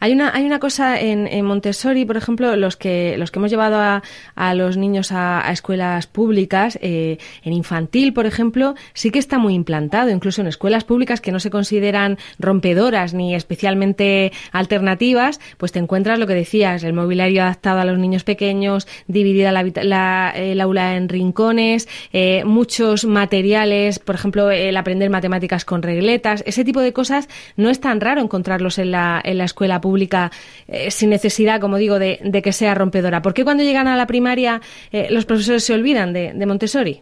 Hay 0.00 0.12
una, 0.12 0.32
hay 0.32 0.44
una 0.44 0.60
cosa 0.60 1.00
en, 1.00 1.26
en 1.26 1.44
Montessori, 1.44 2.04
por 2.04 2.16
ejemplo, 2.16 2.54
los 2.56 2.76
que, 2.76 3.16
los 3.18 3.30
que 3.30 3.38
hemos 3.40 3.50
llevado 3.50 3.76
a, 3.76 4.02
a 4.36 4.54
los 4.54 4.76
niños 4.76 5.10
a, 5.10 5.50
escuelas 5.50 6.06
públicas, 6.06 6.78
eh, 6.80 7.18
en 7.42 7.52
infantil, 7.52 8.12
por 8.12 8.26
ejemplo, 8.26 8.74
sí 8.92 9.10
que 9.10 9.18
está 9.18 9.38
muy 9.38 9.54
implantado, 9.54 10.10
incluso 10.10 10.40
en 10.40 10.46
escuelas 10.46 10.84
públicas 10.84 11.20
que 11.20 11.32
no 11.32 11.40
se 11.40 11.50
consideran 11.50 12.18
rompedoras 12.38 13.14
ni 13.14 13.34
especialmente 13.34 14.32
alternativas, 14.52 15.40
pues 15.56 15.72
te 15.72 15.80
encuentras 15.80 16.18
lo 16.20 16.26
que 16.26 16.34
decías, 16.34 16.84
el 16.84 16.92
mobiliario 16.92 17.42
adaptado 17.42 17.80
a 17.80 17.84
los 17.84 17.98
niños 17.98 18.22
pequeños, 18.22 18.86
dividida 19.08 19.50
la, 19.50 20.30
el 20.30 20.60
aula 20.60 20.96
en 20.96 21.08
rincones, 21.08 21.88
eh, 22.12 22.44
muchos 22.44 23.04
materiales, 23.04 23.98
por 23.98 24.14
ejemplo, 24.14 24.50
el 24.52 24.76
aprender 24.76 25.10
matemáticas 25.10 25.64
con 25.64 25.82
regletas, 25.82 26.44
ese 26.46 26.64
tipo 26.64 26.80
de 26.80 26.92
cosas 26.92 27.28
no 27.56 27.68
es 27.70 27.80
tan 27.88 28.02
raro 28.02 28.20
encontrarlos 28.20 28.78
en 28.78 28.90
la, 28.90 29.18
en 29.24 29.38
la 29.38 29.44
escuela 29.44 29.80
pública 29.80 30.30
eh, 30.66 30.90
sin 30.90 31.08
necesidad, 31.08 31.58
como 31.58 31.78
digo, 31.78 31.98
de, 31.98 32.18
que 32.44 32.52
sea 32.52 32.74
rompedora. 32.74 33.22
¿Por 33.22 33.32
qué 33.32 33.44
cuando 33.44 33.62
llegan 33.62 33.88
a 33.88 33.96
la 33.96 34.06
primaria 34.06 34.60
eh, 34.92 35.06
los 35.10 35.24
profesores 35.24 35.64
se 35.64 35.72
olvidan 35.72 36.12
de, 36.12 36.46
Montessori? 36.46 37.00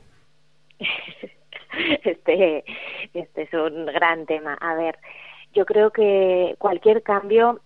este, 2.04 2.64
este 3.14 3.42
es 3.42 3.52
un 3.52 3.86
gran 3.86 4.26
tema. 4.26 4.54
A 4.60 4.76
ver, 4.76 4.96
yo 5.54 5.66
creo 5.66 5.90
que 5.90 6.54
cualquier 6.58 7.02
cambio 7.02 7.62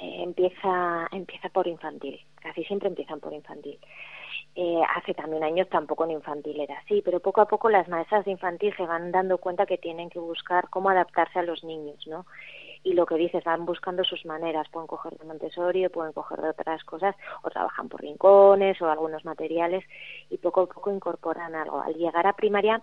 eh, 0.00 0.22
empieza, 0.22 1.08
empieza 1.12 1.50
por 1.50 1.66
infantil, 1.66 2.18
casi 2.40 2.64
siempre 2.64 2.88
empiezan 2.88 3.20
por 3.20 3.34
infantil. 3.34 3.78
Hace 4.96 5.14
también 5.14 5.42
años 5.44 5.66
tampoco 5.70 6.04
en 6.04 6.10
infantil 6.10 6.60
era 6.60 6.78
así, 6.78 7.00
pero 7.02 7.20
poco 7.20 7.40
a 7.40 7.48
poco 7.48 7.70
las 7.70 7.88
maestras 7.88 8.26
de 8.26 8.32
infantil 8.32 8.74
se 8.76 8.84
van 8.84 9.10
dando 9.10 9.38
cuenta 9.38 9.64
que 9.64 9.78
tienen 9.78 10.10
que 10.10 10.18
buscar 10.18 10.68
cómo 10.68 10.90
adaptarse 10.90 11.38
a 11.38 11.42
los 11.42 11.64
niños, 11.64 12.06
¿no? 12.06 12.26
Y 12.84 12.94
lo 12.94 13.06
que 13.06 13.14
dices, 13.14 13.44
van 13.44 13.64
buscando 13.64 14.02
sus 14.02 14.24
maneras, 14.24 14.68
pueden 14.70 14.88
coger 14.88 15.16
de 15.16 15.24
Montessori, 15.24 15.88
pueden 15.88 16.12
coger 16.12 16.40
de 16.40 16.50
otras 16.50 16.82
cosas, 16.84 17.14
o 17.42 17.50
trabajan 17.50 17.88
por 17.88 18.00
rincones 18.00 18.80
o 18.82 18.90
algunos 18.90 19.24
materiales, 19.24 19.84
y 20.30 20.38
poco 20.38 20.62
a 20.62 20.66
poco 20.66 20.92
incorporan 20.92 21.54
algo. 21.54 21.80
Al 21.80 21.94
llegar 21.94 22.26
a 22.26 22.32
primaria 22.32 22.82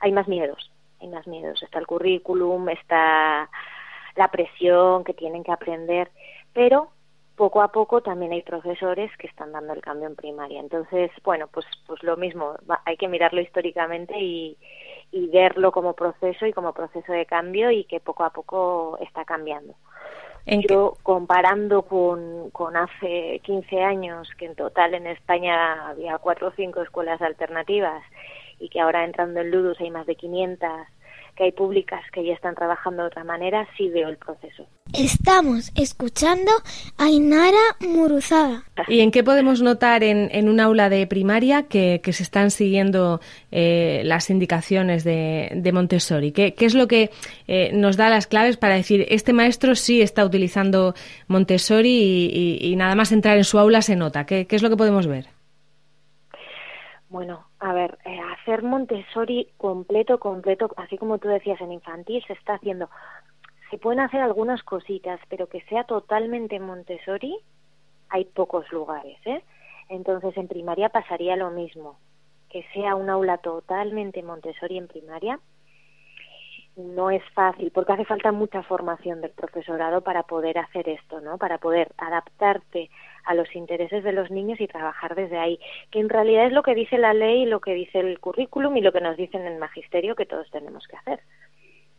hay 0.00 0.12
más 0.12 0.28
miedos, 0.28 0.70
hay 1.00 1.08
más 1.08 1.26
miedos. 1.26 1.62
Está 1.62 1.78
el 1.78 1.86
currículum, 1.86 2.68
está 2.70 3.50
la 4.16 4.28
presión 4.30 5.04
que 5.04 5.14
tienen 5.14 5.44
que 5.44 5.52
aprender, 5.52 6.10
pero 6.52 6.90
poco 7.38 7.62
a 7.62 7.68
poco 7.68 8.02
también 8.02 8.32
hay 8.32 8.42
profesores 8.42 9.10
que 9.16 9.28
están 9.28 9.52
dando 9.52 9.72
el 9.72 9.80
cambio 9.80 10.08
en 10.08 10.16
primaria. 10.16 10.60
Entonces, 10.60 11.12
bueno, 11.22 11.46
pues, 11.46 11.64
pues 11.86 12.02
lo 12.02 12.16
mismo, 12.16 12.56
hay 12.84 12.96
que 12.96 13.06
mirarlo 13.06 13.40
históricamente 13.40 14.18
y, 14.18 14.58
y 15.12 15.28
verlo 15.28 15.70
como 15.70 15.94
proceso 15.94 16.46
y 16.46 16.52
como 16.52 16.72
proceso 16.74 17.12
de 17.12 17.26
cambio 17.26 17.70
y 17.70 17.84
que 17.84 18.00
poco 18.00 18.24
a 18.24 18.30
poco 18.30 18.98
está 19.00 19.24
cambiando. 19.24 19.74
Yo, 20.68 20.94
comparando 21.02 21.82
con, 21.82 22.50
con 22.50 22.76
hace 22.76 23.40
15 23.44 23.82
años, 23.82 24.28
que 24.36 24.46
en 24.46 24.54
total 24.54 24.94
en 24.94 25.06
España 25.06 25.88
había 25.88 26.18
cuatro 26.18 26.48
o 26.48 26.52
cinco 26.56 26.80
escuelas 26.82 27.20
alternativas 27.20 28.02
y 28.58 28.68
que 28.70 28.80
ahora 28.80 29.04
entrando 29.04 29.40
en 29.40 29.50
Ludus 29.50 29.78
hay 29.80 29.90
más 29.90 30.06
de 30.06 30.16
500 30.16 30.70
que 31.38 31.44
hay 31.44 31.52
públicas 31.52 32.00
que 32.12 32.24
ya 32.24 32.34
están 32.34 32.56
trabajando 32.56 33.02
de 33.02 33.08
otra 33.08 33.22
manera, 33.22 33.64
sí 33.76 33.88
veo 33.88 34.08
el 34.08 34.16
proceso. 34.16 34.66
Estamos 34.92 35.70
escuchando 35.76 36.50
a 36.98 37.08
Inara 37.08 37.76
Muruzaga. 37.80 38.64
¿Y 38.88 39.00
en 39.00 39.12
qué 39.12 39.22
podemos 39.22 39.62
notar 39.62 40.02
en, 40.02 40.30
en 40.32 40.48
un 40.48 40.58
aula 40.58 40.88
de 40.88 41.06
primaria 41.06 41.68
que, 41.68 42.00
se 42.04 42.22
están 42.24 42.50
siguiendo 42.50 43.20
eh, 43.52 44.02
las 44.04 44.30
indicaciones 44.30 45.04
de, 45.04 45.70
Montessori? 45.72 46.32
¿Qué, 46.32 46.54
es 46.58 46.74
lo 46.74 46.88
que 46.88 47.10
eh, 47.46 47.70
nos 47.72 47.96
da 47.96 48.08
las 48.08 48.26
claves 48.26 48.56
para 48.56 48.74
decir 48.74 49.06
este 49.08 49.32
maestro 49.32 49.76
sí 49.76 50.02
está 50.02 50.24
utilizando 50.24 50.94
Montessori 51.28 52.58
y, 52.60 52.74
nada 52.74 52.96
más 52.96 53.12
entrar 53.12 53.36
en 53.36 53.44
su 53.44 53.60
aula 53.60 53.80
se 53.80 53.94
nota? 53.94 54.26
¿Qué, 54.26 54.48
qué 54.48 54.56
es 54.56 54.62
lo 54.62 54.70
que 54.70 54.76
podemos 54.76 55.06
ver? 55.06 55.26
Bueno, 57.08 57.47
a 57.60 57.72
ver, 57.72 57.98
eh, 58.04 58.20
hacer 58.32 58.62
Montessori 58.62 59.48
completo, 59.56 60.18
completo, 60.18 60.70
así 60.76 60.96
como 60.96 61.18
tú 61.18 61.28
decías 61.28 61.60
en 61.60 61.72
infantil, 61.72 62.22
se 62.26 62.34
está 62.34 62.54
haciendo. 62.54 62.88
Se 63.70 63.78
pueden 63.78 64.00
hacer 64.00 64.20
algunas 64.20 64.62
cositas, 64.62 65.20
pero 65.28 65.48
que 65.48 65.62
sea 65.62 65.84
totalmente 65.84 66.60
Montessori, 66.60 67.36
hay 68.10 68.24
pocos 68.24 68.70
lugares, 68.72 69.18
¿eh? 69.26 69.42
Entonces, 69.88 70.36
en 70.36 70.48
primaria 70.48 70.88
pasaría 70.88 71.36
lo 71.36 71.50
mismo. 71.50 71.98
Que 72.48 72.64
sea 72.72 72.94
un 72.94 73.10
aula 73.10 73.38
totalmente 73.38 74.22
Montessori 74.22 74.78
en 74.78 74.88
primaria, 74.88 75.38
no 76.78 77.10
es 77.10 77.22
fácil 77.34 77.70
porque 77.72 77.92
hace 77.92 78.04
falta 78.04 78.30
mucha 78.32 78.62
formación 78.62 79.20
del 79.20 79.32
profesorado 79.32 80.00
para 80.02 80.22
poder 80.22 80.58
hacer 80.58 80.88
esto, 80.88 81.20
¿no? 81.20 81.36
Para 81.36 81.58
poder 81.58 81.92
adaptarte 81.98 82.88
a 83.28 83.34
los 83.34 83.54
intereses 83.54 84.02
de 84.02 84.12
los 84.12 84.30
niños 84.30 84.58
y 84.60 84.66
trabajar 84.66 85.14
desde 85.14 85.38
ahí, 85.38 85.60
que 85.90 86.00
en 86.00 86.08
realidad 86.08 86.46
es 86.46 86.52
lo 86.52 86.62
que 86.62 86.74
dice 86.74 86.96
la 86.96 87.12
ley, 87.12 87.44
lo 87.44 87.60
que 87.60 87.74
dice 87.74 88.00
el 88.00 88.18
currículum 88.18 88.76
y 88.76 88.80
lo 88.80 88.90
que 88.90 89.02
nos 89.02 89.18
dicen 89.18 89.42
en 89.42 89.52
el 89.52 89.58
magisterio 89.58 90.16
que 90.16 90.24
todos 90.24 90.50
tenemos 90.50 90.86
que 90.88 90.96
hacer. 90.96 91.20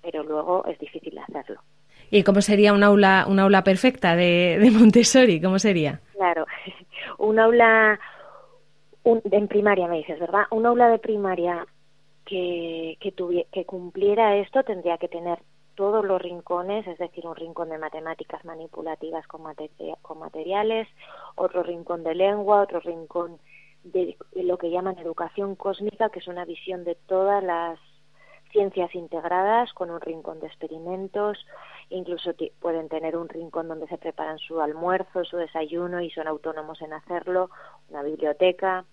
Pero 0.02 0.24
luego 0.24 0.66
es 0.66 0.80
difícil 0.80 1.18
hacerlo. 1.20 1.62
¿Y 2.10 2.24
cómo 2.24 2.42
sería 2.42 2.74
un 2.74 2.84
aula, 2.84 3.26
un 3.28 3.40
aula 3.40 3.64
perfecta 3.64 4.16
de, 4.16 4.58
de 4.60 4.72
Montessori? 4.72 5.40
¿Cómo 5.40 5.60
sería? 5.60 6.02
Claro, 6.14 6.48
un 7.20 7.38
aula 7.38 8.00
un, 9.04 9.22
en 9.32 9.48
primaria 9.48 9.88
me 9.88 9.98
dices, 9.98 10.20
¿verdad? 10.20 10.44
Un 10.50 10.66
aula 10.66 10.90
de 10.90 10.98
primaria 10.98 11.68
que, 12.26 12.98
que, 13.00 13.14
que 13.52 13.66
cumpliera 13.66 14.36
esto 14.38 14.64
tendría 14.64 14.98
que 14.98 15.08
tener 15.08 15.38
todos 15.80 16.04
los 16.04 16.22
rincones, 16.22 16.86
es 16.88 16.98
decir, 16.98 17.26
un 17.26 17.38
rincón 17.38 17.70
de 17.70 17.78
matemáticas 17.78 18.44
manipulativas 18.44 19.26
con, 19.28 19.44
materiales, 19.44 20.90
otro 21.36 21.64
rincón 21.64 22.04
de 22.04 22.16
lengua, 22.16 22.64
otro 22.64 22.82
rincón 22.82 23.40
de, 23.86 24.18
lo 24.36 24.58
que 24.58 24.72
llaman 24.72 25.00
educación 25.00 25.56
cósmica, 25.56 26.10
que 26.10 26.20
es 26.20 26.28
una 26.28 26.44
visión 26.44 26.84
de 26.84 26.96
todas 26.96 27.42
las 27.42 27.80
ciencias 28.52 28.94
integradas 28.94 29.72
con 29.72 29.90
un 29.90 30.02
rincón 30.02 30.42
de 30.42 30.48
experimentos, 30.48 31.38
incluso 31.90 32.32
pueden 32.60 32.90
tener 32.90 33.16
un 33.16 33.30
rincón 33.30 33.70
donde 33.70 33.88
se 33.88 33.98
preparan 33.98 34.38
su 34.38 34.60
almuerzo, 34.60 35.24
su 35.24 35.38
desayuno 35.38 36.02
y 36.02 36.10
son 36.10 36.28
autónomos 36.28 36.82
en 36.82 36.92
hacerlo, 36.92 37.52
una 37.88 38.04
biblioteca, 38.04 38.84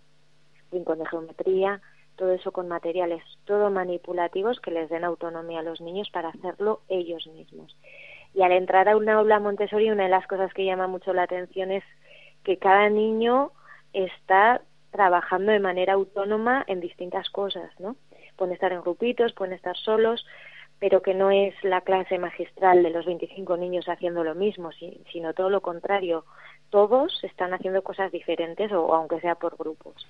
rincón 0.71 1.01
de 1.01 1.07
geometría, 1.07 1.81
todo 2.17 2.33
eso 2.33 2.51
con 2.53 2.69
materiales 2.69 3.23
todo 3.45 3.71
manipulativos 3.71 4.61
que 4.61 4.71
les 4.71 4.89
den 4.89 5.05
autonomía 5.05 5.61
a 5.61 5.63
los 5.63 5.81
niños 5.81 6.11
para 6.11 6.31
hacerlo 6.31 6.81
ellos 6.89 7.27
mismos. 7.29 7.77
Y 8.35 8.43
al 8.43 8.53
entrar 8.53 8.89
a 8.89 8.97
un 8.97 9.09
aula 9.09 9.39
Montessori, 9.39 9.91
una 9.91 10.05
de 10.05 10.11
las 10.11 10.27
cosas 10.27 10.53
que 10.53 10.65
llama 10.65 10.87
mucho 10.89 11.13
la 11.13 11.23
atención 11.23 11.71
es 11.71 11.85
que 12.43 12.59
cada 12.59 12.89
niño 12.91 13.53
está 13.93 14.63
trabajando 14.91 15.53
de 15.53 15.61
manera 15.61 15.95
autónoma 15.95 16.65
en 16.67 16.81
distintas 16.81 17.29
cosas, 17.31 17.71
¿no? 17.79 17.97
Pueden 18.37 18.55
estar 18.55 18.73
en 18.73 18.83
grupitos, 18.83 19.33
pueden 19.33 19.55
estar 19.55 19.77
solos, 19.77 20.27
pero 20.79 21.01
que 21.03 21.15
no 21.15 21.31
es 21.31 21.55
la 21.63 21.81
clase 21.81 22.19
magistral 22.19 22.83
de 22.83 22.91
los 22.91 23.07
25 23.07 23.57
niños 23.57 23.89
haciendo 23.89 24.25
lo 24.25 24.35
mismo, 24.35 24.71
sino 25.13 25.33
todo 25.33 25.49
lo 25.49 25.63
contrario. 25.63 26.25
Todos 26.71 27.25
están 27.25 27.55
haciendo 27.55 27.83
cosas 27.83 28.13
diferentes 28.13 28.71
o 28.73 28.95
aunque 28.95 29.21
sea 29.21 29.37
por 29.37 29.57
grupos. 29.57 30.07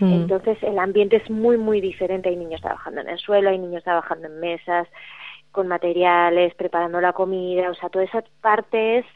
Mm. 0.00 0.12
Entonces 0.12 0.58
el 0.62 0.78
ambiente 0.78 1.16
es 1.16 1.30
muy, 1.30 1.56
muy 1.56 1.80
diferente. 1.80 2.28
Hay 2.28 2.36
niños 2.36 2.60
trabajando 2.60 3.00
en 3.00 3.08
el 3.08 3.18
suelo, 3.18 3.50
hay 3.50 3.58
niños 3.58 3.84
trabajando 3.84 4.26
en 4.26 4.40
mesas, 4.40 4.88
con 5.54 5.68
materiales, 5.68 6.52
preparando 6.56 7.00
la 7.00 7.12
comida, 7.12 7.70
o 7.70 7.74
sea, 7.74 7.88
toda 7.88 8.04
esa 8.04 8.24
parte 8.40 8.98
es, 8.98 9.06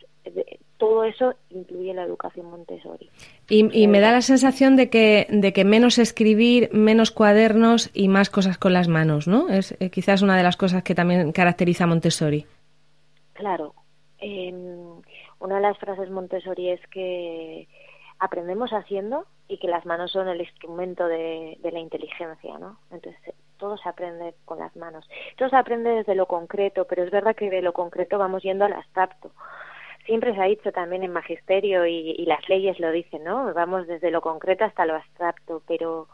todo 0.76 1.02
eso 1.02 1.34
incluye 1.50 1.92
la 1.92 2.04
educación 2.04 2.46
Montessori. 2.46 3.10
Y, 3.48 3.88
me 3.88 3.98
da 3.98 4.12
la 4.12 4.22
sensación 4.22 4.76
de 4.76 4.88
que, 4.88 5.26
de 5.30 5.52
que 5.52 5.64
menos 5.64 5.98
escribir, 5.98 6.70
menos 6.72 7.10
cuadernos 7.10 7.90
y 7.92 8.06
más 8.06 8.30
cosas 8.30 8.56
con 8.56 8.72
las 8.72 8.86
manos, 8.86 9.26
¿no? 9.26 9.48
Es 9.48 9.76
eh, 9.80 9.90
quizás 9.90 10.22
una 10.22 10.36
de 10.36 10.44
las 10.44 10.56
cosas 10.56 10.84
que 10.84 10.94
también 10.94 11.32
caracteriza 11.32 11.84
a 11.84 11.86
Montessori. 11.88 12.46
Claro. 13.32 13.74
Eh, 14.20 14.52
una 15.40 15.56
de 15.56 15.60
las 15.60 15.76
frases 15.78 16.08
Montessori 16.08 16.70
es 16.70 16.80
que 16.88 17.66
aprendemos 18.20 18.70
haciendo 18.70 19.26
y 19.48 19.58
que 19.58 19.68
las 19.68 19.86
manos 19.86 20.12
son 20.12 20.28
el 20.28 20.40
instrumento 20.40 21.08
de, 21.08 21.58
la 21.62 21.78
inteligencia, 21.78 22.58
¿no? 22.58 22.78
Entonces 22.90 23.34
todo 23.56 23.76
se 23.78 23.88
aprende 23.88 24.34
con 24.44 24.58
las 24.58 24.76
manos. 24.76 25.08
Todo 25.36 25.48
se 25.48 25.56
aprende 25.56 25.90
desde 25.90 26.14
lo 26.14 26.26
concreto, 26.26 26.86
pero 26.86 27.02
es 27.02 27.10
verdad 27.10 27.34
que 27.34 27.50
de 27.50 27.62
lo 27.62 27.72
concreto 27.72 28.18
vamos 28.18 28.42
yendo 28.42 28.66
al 28.66 28.74
abstracto. 28.74 29.32
Siempre 30.04 30.34
se 30.34 30.40
ha 30.40 30.44
dicho 30.44 30.70
también 30.70 31.02
en 31.02 31.12
magisterio 31.12 31.86
y, 31.86 32.10
y 32.10 32.26
las 32.26 32.46
leyes 32.48 32.78
lo 32.78 32.90
dicen, 32.92 33.24
¿no? 33.24 33.52
Vamos 33.54 33.86
desde 33.86 34.10
lo 34.10 34.20
concreto 34.20 34.64
hasta 34.64 34.86
lo 34.86 34.94
abstracto, 34.94 35.62
pero 35.66 36.08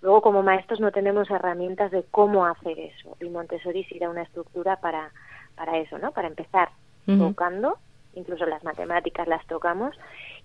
luego 0.00 0.22
como 0.22 0.42
maestros 0.42 0.80
no 0.80 0.90
tenemos 0.90 1.30
herramientas 1.30 1.90
de 1.90 2.04
cómo 2.10 2.46
hacer 2.46 2.78
eso. 2.78 3.16
Y 3.20 3.28
Montessori 3.28 3.84
sí 3.84 3.98
da 3.98 4.10
una 4.10 4.22
estructura 4.22 4.76
para, 4.80 5.12
para 5.56 5.78
eso, 5.78 5.98
¿no? 5.98 6.12
Para 6.12 6.28
empezar 6.28 6.70
tocando, 7.06 7.78
incluso 8.14 8.46
las 8.46 8.64
matemáticas 8.64 9.28
las 9.28 9.46
tocamos 9.46 9.96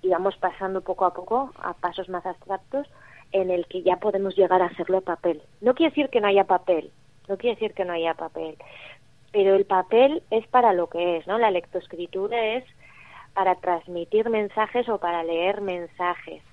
y 0.01 0.09
vamos 0.09 0.35
pasando 0.37 0.81
poco 0.81 1.05
a 1.05 1.13
poco 1.13 1.51
a 1.61 1.73
pasos 1.73 2.09
más 2.09 2.25
abstractos 2.25 2.87
en 3.31 3.49
el 3.49 3.65
que 3.67 3.81
ya 3.81 3.97
podemos 3.97 4.35
llegar 4.35 4.61
a 4.61 4.67
hacerlo 4.67 4.99
a 4.99 5.01
papel. 5.01 5.41
No 5.61 5.73
quiere 5.73 5.91
decir 5.91 6.09
que 6.09 6.21
no 6.21 6.27
haya 6.27 6.45
papel, 6.45 6.91
no 7.27 7.37
quiere 7.37 7.55
decir 7.55 7.73
que 7.73 7.85
no 7.85 7.93
haya 7.93 8.13
papel, 8.13 8.57
pero 9.31 9.55
el 9.55 9.65
papel 9.65 10.21
es 10.29 10.47
para 10.47 10.73
lo 10.73 10.87
que 10.87 11.17
es, 11.17 11.27
¿no? 11.27 11.39
La 11.39 11.51
lectoescritura 11.51 12.55
es 12.55 12.63
para 13.33 13.55
transmitir 13.55 14.29
mensajes 14.29 14.87
o 14.89 14.99
para 14.99 15.23
leer 15.23 15.61
mensajes 15.61 16.43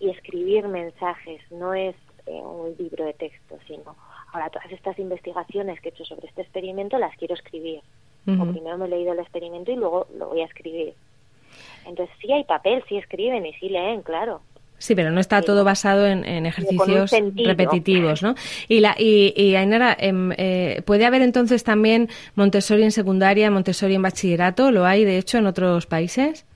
y 0.00 0.10
escribir 0.10 0.66
mensajes, 0.68 1.40
no 1.50 1.74
es 1.74 1.94
eh, 2.26 2.32
un 2.32 2.74
libro 2.78 3.04
de 3.04 3.12
texto, 3.12 3.58
sino 3.66 3.94
ahora 4.32 4.48
todas 4.48 4.70
estas 4.72 4.98
investigaciones 4.98 5.80
que 5.80 5.90
he 5.90 5.92
hecho 5.92 6.04
sobre 6.04 6.26
este 6.26 6.42
experimento 6.42 6.98
las 6.98 7.14
quiero 7.16 7.34
escribir. 7.34 7.82
O 8.26 8.46
primero 8.46 8.78
me 8.78 8.86
he 8.86 8.88
leído 8.88 9.12
el 9.12 9.18
experimento 9.18 9.70
y 9.70 9.76
luego 9.76 10.06
lo 10.18 10.28
voy 10.28 10.40
a 10.40 10.46
escribir. 10.46 10.94
Entonces 11.86 12.14
sí 12.20 12.32
hay 12.32 12.44
papel, 12.44 12.82
sí 12.88 12.96
escriben 12.96 13.44
y 13.44 13.52
sí 13.54 13.68
leen, 13.68 14.02
claro. 14.02 14.40
Sí, 14.78 14.94
pero 14.94 15.10
no 15.10 15.20
está 15.20 15.40
todo 15.40 15.64
basado 15.64 16.06
en, 16.06 16.46
ejercicios 16.46 17.10
repetitivos, 17.36 18.22
¿no? 18.22 18.34
Y, 18.68 18.80
la, 18.80 18.94
y, 18.98 19.32
y 19.36 19.54
Ainara, 19.54 19.96
em, 19.98 20.32
eh, 20.36 20.82
¿puede 20.84 21.06
haber 21.06 21.22
entonces 21.22 21.64
también 21.64 22.08
Montessori 22.34 22.82
en 22.82 22.90
secundaria, 22.90 23.50
Montessori 23.50 23.94
en 23.94 24.02
bachillerato? 24.02 24.70
¿Lo 24.72 24.84
hay, 24.84 25.04
de 25.04 25.16
hecho, 25.16 25.38
en 25.38 25.46
otros 25.46 25.86
países? 25.86 26.46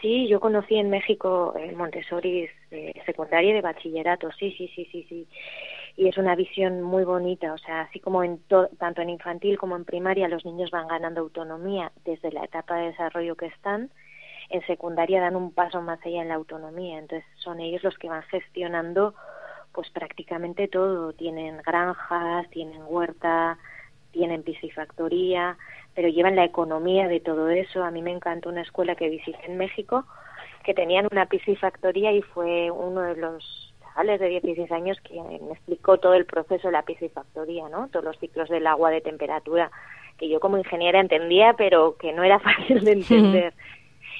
Sí, 0.00 0.28
yo 0.28 0.38
conocí 0.38 0.76
en 0.76 0.90
México 0.90 1.54
el 1.58 1.74
Montessori 1.74 2.48
de 2.70 3.02
secundaria 3.04 3.50
y 3.50 3.54
de 3.54 3.62
bachillerato, 3.62 4.28
sí, 4.38 4.54
sí, 4.56 4.70
sí, 4.76 4.86
sí, 4.92 5.06
sí. 5.08 5.26
Y 5.96 6.08
es 6.08 6.18
una 6.18 6.34
visión 6.34 6.82
muy 6.82 7.04
bonita, 7.04 7.52
o 7.52 7.58
sea, 7.58 7.82
así 7.82 8.00
como 8.00 8.22
en 8.22 8.40
tanto 8.78 9.00
en 9.00 9.10
infantil 9.10 9.58
como 9.58 9.76
en 9.76 9.84
primaria 9.84 10.28
los 10.28 10.44
niños 10.44 10.70
van 10.70 10.88
ganando 10.88 11.22
autonomía 11.22 11.90
desde 12.04 12.32
la 12.32 12.44
etapa 12.44 12.76
de 12.76 12.88
desarrollo 12.88 13.36
que 13.36 13.46
están, 13.46 13.90
en 14.50 14.64
secundaria 14.66 15.20
dan 15.20 15.36
un 15.36 15.52
paso 15.52 15.80
más 15.80 15.98
allá 16.04 16.22
en 16.22 16.28
la 16.28 16.34
autonomía, 16.34 16.98
entonces 16.98 17.26
son 17.36 17.60
ellos 17.60 17.82
los 17.82 17.96
que 17.98 18.08
van 18.08 18.22
gestionando 18.24 19.14
pues 19.72 19.90
prácticamente 19.90 20.68
todo, 20.68 21.12
tienen 21.12 21.58
granjas, 21.58 22.48
tienen 22.50 22.80
huerta, 22.86 23.58
tienen 24.10 24.42
piscifactoría, 24.42 25.58
pero 25.94 26.08
llevan 26.08 26.34
la 26.34 26.44
economía 26.44 27.08
de 27.08 27.20
todo 27.20 27.50
eso. 27.50 27.84
A 27.84 27.90
mí 27.90 28.00
me 28.00 28.10
encantó 28.10 28.48
una 28.48 28.62
escuela 28.62 28.94
que 28.94 29.10
visité 29.10 29.38
en 29.44 29.58
México 29.58 30.06
que 30.64 30.72
tenían 30.72 31.06
una 31.12 31.26
piscifactoría 31.26 32.10
y 32.12 32.22
fue 32.22 32.70
uno 32.70 33.02
de 33.02 33.16
los 33.16 33.74
chavales 33.96 34.20
de 34.20 34.28
16 34.28 34.70
años 34.72 34.98
que 35.02 35.20
me 35.22 35.52
explicó 35.52 35.98
todo 35.98 36.14
el 36.14 36.26
proceso 36.26 36.68
de 36.68 36.72
la 36.72 36.82
piscifactoría, 36.82 37.68
¿no? 37.68 37.88
Todos 37.88 38.04
los 38.04 38.18
ciclos 38.18 38.48
del 38.48 38.66
agua 38.66 38.90
de 38.90 39.00
temperatura 39.00 39.70
que 40.18 40.28
yo 40.28 40.40
como 40.40 40.58
ingeniera 40.58 41.00
entendía, 41.00 41.54
pero 41.56 41.96
que 41.96 42.12
no 42.12 42.22
era 42.22 42.38
fácil 42.40 42.84
de 42.84 42.92
entender. 42.92 43.54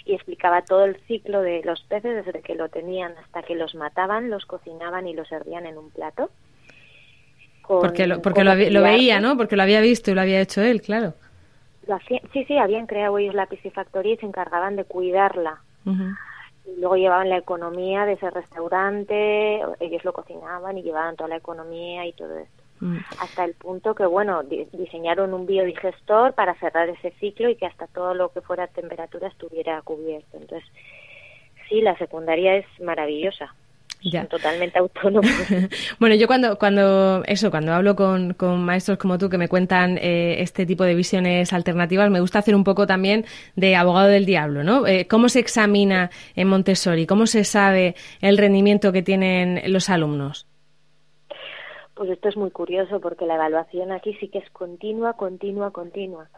y 0.05 0.15
explicaba 0.15 0.63
todo 0.63 0.85
el 0.85 0.97
ciclo 1.07 1.43
de 1.43 1.63
los 1.65 1.83
peces 1.83 2.25
desde 2.25 2.41
que 2.41 2.55
lo 2.55 2.69
tenían 2.69 3.13
hasta 3.23 3.43
que 3.43 3.55
los 3.55 3.75
mataban, 3.75 4.31
los 4.31 4.47
cocinaban 4.47 5.07
y 5.07 5.15
los 5.15 5.29
servían 5.29 5.67
en 5.67 5.79
un 5.79 5.91
plato. 5.91 6.31
porque 7.67 8.07
lo, 8.07 8.23
porque 8.23 8.45
lo, 8.45 8.55
veía, 8.83 9.21
¿no? 9.21 9.37
Porque 9.37 9.57
lo 9.57 9.63
había 9.63 9.81
visto 9.81 10.11
y 10.11 10.15
lo 10.15 10.21
había 10.21 10.41
hecho 10.41 10.63
él, 10.63 10.81
claro. 10.81 11.15
sí, 12.33 12.45
sí, 12.45 12.57
habían 12.57 12.87
creado 12.87 13.19
ellos 13.19 13.35
la 13.35 13.47
piscifactoría 13.47 14.15
y 14.15 14.19
se 14.19 14.27
encargaban 14.27 14.77
de 14.77 14.85
cuidarla. 14.85 15.61
y 15.85 15.91
luego 16.79 16.97
llevaban 16.97 17.29
la 17.29 17.39
economía 17.39 18.05
de 18.05 18.15
ese 18.15 18.31
restaurante, 18.31 19.61
ellos 19.81 20.05
lo 20.05 20.13
cocinaban 20.13 20.79
y 20.79 20.83
llevaban 20.83 21.17
toda 21.17 21.29
la 21.29 21.37
economía 21.37 22.07
y 22.07 22.13
todo 22.13 22.39
esto. 22.39 22.67
Mm. 22.79 22.99
hasta 23.21 23.45
el 23.45 23.55
punto 23.55 23.95
que, 23.95 24.05
bueno, 24.05 24.43
diseñaron 24.43 25.33
un 25.33 25.47
biodigestor 25.47 26.35
para 26.35 26.55
cerrar 26.57 26.91
ese 26.91 27.11
ciclo 27.13 27.49
y 27.49 27.57
que 27.57 27.65
hasta 27.65 27.87
todo 27.87 28.13
lo 28.13 28.31
que 28.33 28.43
fuera 28.43 28.67
temperatura 28.67 29.29
estuviera 29.29 29.81
cubierto. 29.81 30.37
Entonces, 30.37 30.69
sí, 31.69 31.81
la 31.81 31.97
secundaria 31.97 32.57
es 32.57 32.67
maravillosa. 32.81 33.55
Ya. 34.03 34.27
totalmente 34.27 34.79
autónomos. 34.79 35.31
bueno, 35.99 36.15
yo 36.15 36.27
cuando, 36.27 36.59
cuando, 36.59 37.25
eso, 37.27 37.51
cuando 37.51 37.73
hablo 37.73 37.97
con, 37.97 38.35
con 38.35 38.65
maestros 38.65 38.99
como 38.99 39.19
tú 39.19 39.29
que 39.29 39.39
me 39.39 39.49
cuentan 39.49 39.99
eh, 39.99 40.37
este 40.41 40.65
tipo 40.65 40.85
de 40.85 40.95
visiones 40.95 41.53
alternativas, 41.53 42.11
me 42.11 42.21
gusta 42.21 42.39
hacer 42.39 42.55
un 42.55 42.63
poco 42.63 42.87
también 42.87 43.25
de 43.57 43.75
abogado 43.75 44.09
del 44.09 44.25
diablo, 44.25 44.63
¿no? 44.63 44.87
Eh, 44.87 45.07
¿Cómo 45.09 45.29
se 45.29 45.41
examina 45.41 46.11
en 46.37 46.49
Montessori? 46.49 47.07
¿Cómo 47.07 47.27
se 47.27 47.45
sabe 47.45 47.97
el 48.21 48.39
rendimiento 48.39 48.93
que 48.93 49.03
tienen 49.03 49.63
los 49.73 49.91
alumnos? 49.91 50.47
Pues 51.95 52.11
esto 52.11 52.29
es 52.29 52.37
muy 52.37 52.51
curioso 52.51 53.01
porque 53.01 53.25
la 53.25 53.37
evaluación 53.37 53.91
aquí 53.91 54.15
sí 54.21 54.29
que 54.29 54.39
es 54.39 54.51
continua, 54.51 55.15
continua, 55.15 55.71
continua. 55.71 56.29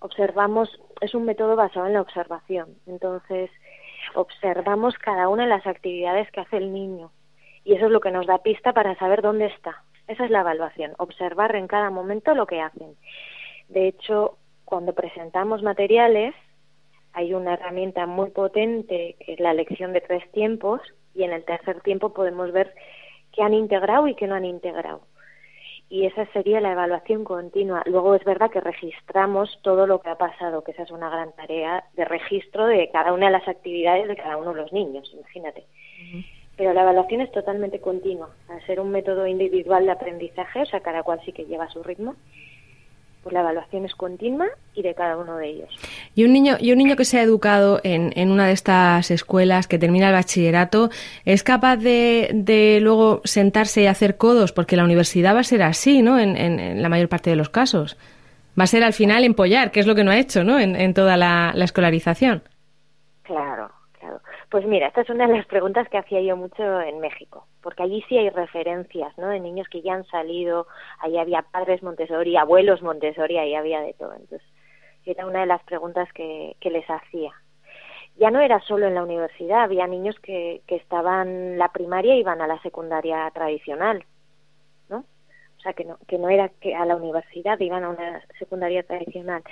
Observamos, 0.00 0.68
es 1.00 1.14
un 1.14 1.24
método 1.24 1.56
basado 1.56 1.86
en 1.86 1.94
la 1.94 2.00
observación. 2.00 2.68
Entonces, 2.86 3.50
observamos 4.14 4.96
cada 4.98 5.28
una 5.28 5.44
de 5.44 5.48
las 5.48 5.66
actividades 5.66 6.30
que 6.30 6.40
hace 6.40 6.56
el 6.56 6.72
niño. 6.72 7.10
Y 7.64 7.74
eso 7.74 7.86
es 7.86 7.92
lo 7.92 8.00
que 8.00 8.10
nos 8.10 8.26
da 8.26 8.38
pista 8.38 8.72
para 8.72 8.94
saber 8.96 9.22
dónde 9.22 9.46
está. 9.46 9.82
Esa 10.06 10.24
es 10.24 10.30
la 10.30 10.40
evaluación, 10.40 10.94
observar 10.98 11.56
en 11.56 11.66
cada 11.66 11.90
momento 11.90 12.34
lo 12.34 12.46
que 12.46 12.60
hacen. 12.60 12.94
De 13.68 13.88
hecho, 13.88 14.36
cuando 14.64 14.92
presentamos 14.92 15.62
materiales, 15.62 16.34
hay 17.12 17.32
una 17.32 17.54
herramienta 17.54 18.06
muy 18.06 18.30
potente 18.30 19.16
que 19.20 19.34
es 19.34 19.40
la 19.40 19.54
lección 19.54 19.92
de 19.92 20.00
tres 20.00 20.30
tiempos 20.32 20.80
y 21.14 21.22
en 21.22 21.32
el 21.32 21.44
tercer 21.44 21.80
tiempo 21.80 22.12
podemos 22.12 22.52
ver 22.52 22.74
que 23.32 23.42
han 23.42 23.54
integrado 23.54 24.08
y 24.08 24.14
que 24.14 24.26
no 24.26 24.34
han 24.34 24.44
integrado. 24.44 25.00
Y 25.94 26.06
esa 26.06 26.26
sería 26.32 26.60
la 26.60 26.72
evaluación 26.72 27.22
continua. 27.22 27.84
Luego 27.86 28.16
es 28.16 28.24
verdad 28.24 28.50
que 28.50 28.60
registramos 28.60 29.60
todo 29.62 29.86
lo 29.86 30.00
que 30.00 30.08
ha 30.10 30.18
pasado, 30.18 30.64
que 30.64 30.72
esa 30.72 30.82
es 30.82 30.90
una 30.90 31.08
gran 31.08 31.30
tarea 31.36 31.84
de 31.94 32.04
registro 32.04 32.66
de 32.66 32.90
cada 32.90 33.12
una 33.12 33.26
de 33.26 33.32
las 33.32 33.46
actividades 33.46 34.08
de 34.08 34.16
cada 34.16 34.36
uno 34.36 34.52
de 34.52 34.62
los 34.62 34.72
niños, 34.72 35.08
imagínate. 35.14 35.62
Pero 36.56 36.72
la 36.72 36.82
evaluación 36.82 37.20
es 37.20 37.30
totalmente 37.30 37.78
continua. 37.78 38.28
Al 38.48 38.60
ser 38.66 38.80
un 38.80 38.90
método 38.90 39.24
individual 39.28 39.86
de 39.86 39.92
aprendizaje, 39.92 40.62
o 40.62 40.66
sea, 40.66 40.80
cada 40.80 41.04
cual 41.04 41.20
sí 41.24 41.30
que 41.30 41.44
lleva 41.44 41.70
su 41.70 41.80
ritmo, 41.84 42.16
pues 43.24 43.32
la 43.32 43.40
evaluación 43.40 43.84
es 43.86 43.94
continua 43.94 44.46
y 44.74 44.82
de 44.82 44.94
cada 44.94 45.16
uno 45.16 45.36
de 45.38 45.48
ellos. 45.48 45.68
Y 46.14 46.24
un 46.24 46.32
niño, 46.32 46.56
y 46.60 46.70
un 46.70 46.78
niño 46.78 46.94
que 46.94 47.04
se 47.04 47.18
ha 47.18 47.22
educado 47.22 47.80
en, 47.82 48.12
en 48.14 48.30
una 48.30 48.46
de 48.46 48.52
estas 48.52 49.10
escuelas, 49.10 49.66
que 49.66 49.78
termina 49.78 50.08
el 50.08 50.12
bachillerato, 50.12 50.90
¿es 51.24 51.42
capaz 51.42 51.78
de, 51.78 52.30
de, 52.34 52.78
luego 52.80 53.22
sentarse 53.24 53.82
y 53.82 53.86
hacer 53.86 54.16
codos? 54.16 54.52
Porque 54.52 54.76
la 54.76 54.84
universidad 54.84 55.34
va 55.34 55.40
a 55.40 55.44
ser 55.44 55.62
así, 55.62 56.02
¿no? 56.02 56.20
En, 56.20 56.36
en, 56.36 56.82
la 56.82 56.88
mayor 56.88 57.08
parte 57.08 57.30
de 57.30 57.36
los 57.36 57.48
casos. 57.48 57.96
Va 58.58 58.64
a 58.64 58.68
ser 58.68 58.84
al 58.84 58.92
final 58.92 59.24
empollar, 59.24 59.72
que 59.72 59.80
es 59.80 59.86
lo 59.86 59.94
que 59.94 60.04
no 60.04 60.10
ha 60.10 60.18
hecho, 60.18 60.44
¿no? 60.44 60.60
En, 60.60 60.94
toda 60.94 61.16
la 61.16 61.52
escolarización. 61.56 62.42
Claro, 63.22 63.70
pues 64.54 64.66
mira, 64.68 64.86
esta 64.86 65.00
es 65.00 65.10
una 65.10 65.26
de 65.26 65.36
las 65.36 65.46
preguntas 65.46 65.88
que 65.88 65.98
hacía 65.98 66.20
yo 66.20 66.36
mucho 66.36 66.80
en 66.80 67.00
México, 67.00 67.48
porque 67.60 67.82
allí 67.82 68.04
sí 68.08 68.16
hay 68.16 68.30
referencias, 68.30 69.12
¿no? 69.18 69.26
De 69.26 69.40
niños 69.40 69.66
que 69.68 69.82
ya 69.82 69.94
han 69.94 70.04
salido, 70.04 70.68
ahí 71.00 71.18
había 71.18 71.42
padres 71.42 71.82
Montessori, 71.82 72.36
abuelos 72.36 72.80
Montessori, 72.80 73.36
ahí 73.36 73.56
había 73.56 73.80
de 73.80 73.94
todo. 73.94 74.12
Entonces, 74.12 74.46
era 75.04 75.26
una 75.26 75.40
de 75.40 75.46
las 75.46 75.60
preguntas 75.64 76.08
que, 76.12 76.54
les 76.60 76.88
hacía. 76.88 77.32
Ya 78.16 78.30
no 78.30 78.38
era 78.38 78.60
solo 78.60 78.86
en 78.86 78.94
la 78.94 79.02
universidad, 79.02 79.64
había 79.64 79.88
niños 79.88 80.14
que, 80.20 80.62
que 80.68 80.76
estaban 80.76 81.58
la 81.58 81.72
primaria 81.72 82.14
y 82.14 82.20
iban 82.20 82.40
a 82.40 82.46
la 82.46 82.62
secundaria 82.62 83.28
tradicional, 83.32 84.04
¿no? 84.88 84.98
O 85.58 85.60
sea, 85.62 85.72
que 85.72 85.84
no, 85.84 85.98
que 86.06 86.16
no 86.16 86.28
era 86.28 86.48
que 86.60 86.76
a 86.76 86.84
la 86.84 86.94
universidad, 86.94 87.58
iban 87.58 87.82
a 87.82 87.90
una 87.90 88.22
secundaria 88.38 88.84
tradicional. 88.84 89.42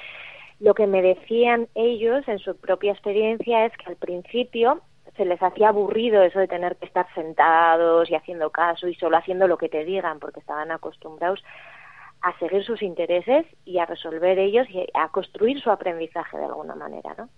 Lo 0.61 0.75
que 0.75 0.87
me 0.87 1.03
decían 1.03 1.67
ellos 1.75 2.23
en 2.29 2.39
su 2.39 2.57
propia 2.57 2.93
experiencia 2.93 3.67
es 3.67 3.77
que 3.79 3.87
al 3.87 3.97
principio 3.97 4.81
se 5.17 5.25
les 5.25 5.43
hacía 5.43 5.69
aburrido 5.69 6.23
eso 6.23 6.39
de 6.39 6.49
tener 6.49 6.77
que 6.77 6.87
estar 6.87 7.07
sentados 7.15 8.11
y 8.11 8.15
haciendo 8.15 8.51
caso 8.51 8.89
y 8.89 8.95
solo 8.95 9.17
haciendo 9.17 9.47
lo 9.47 9.59
que 9.59 9.69
te 9.69 9.85
digan, 9.85 10.19
porque 10.19 10.41
estaban 10.41 10.71
acostumbrados 10.71 11.43
a 12.23 12.39
seguir 12.39 12.65
sus 12.65 12.83
intereses 12.83 13.45
y 13.65 13.79
a 13.79 13.87
resolver 13.87 14.39
ellos 14.39 14.69
y 14.71 14.87
a 14.95 15.09
construir 15.09 15.61
su 15.61 15.71
aprendizaje 15.71 16.39
de 16.39 16.45
alguna 16.45 16.75
manera, 16.75 17.15
¿no? 17.19 17.29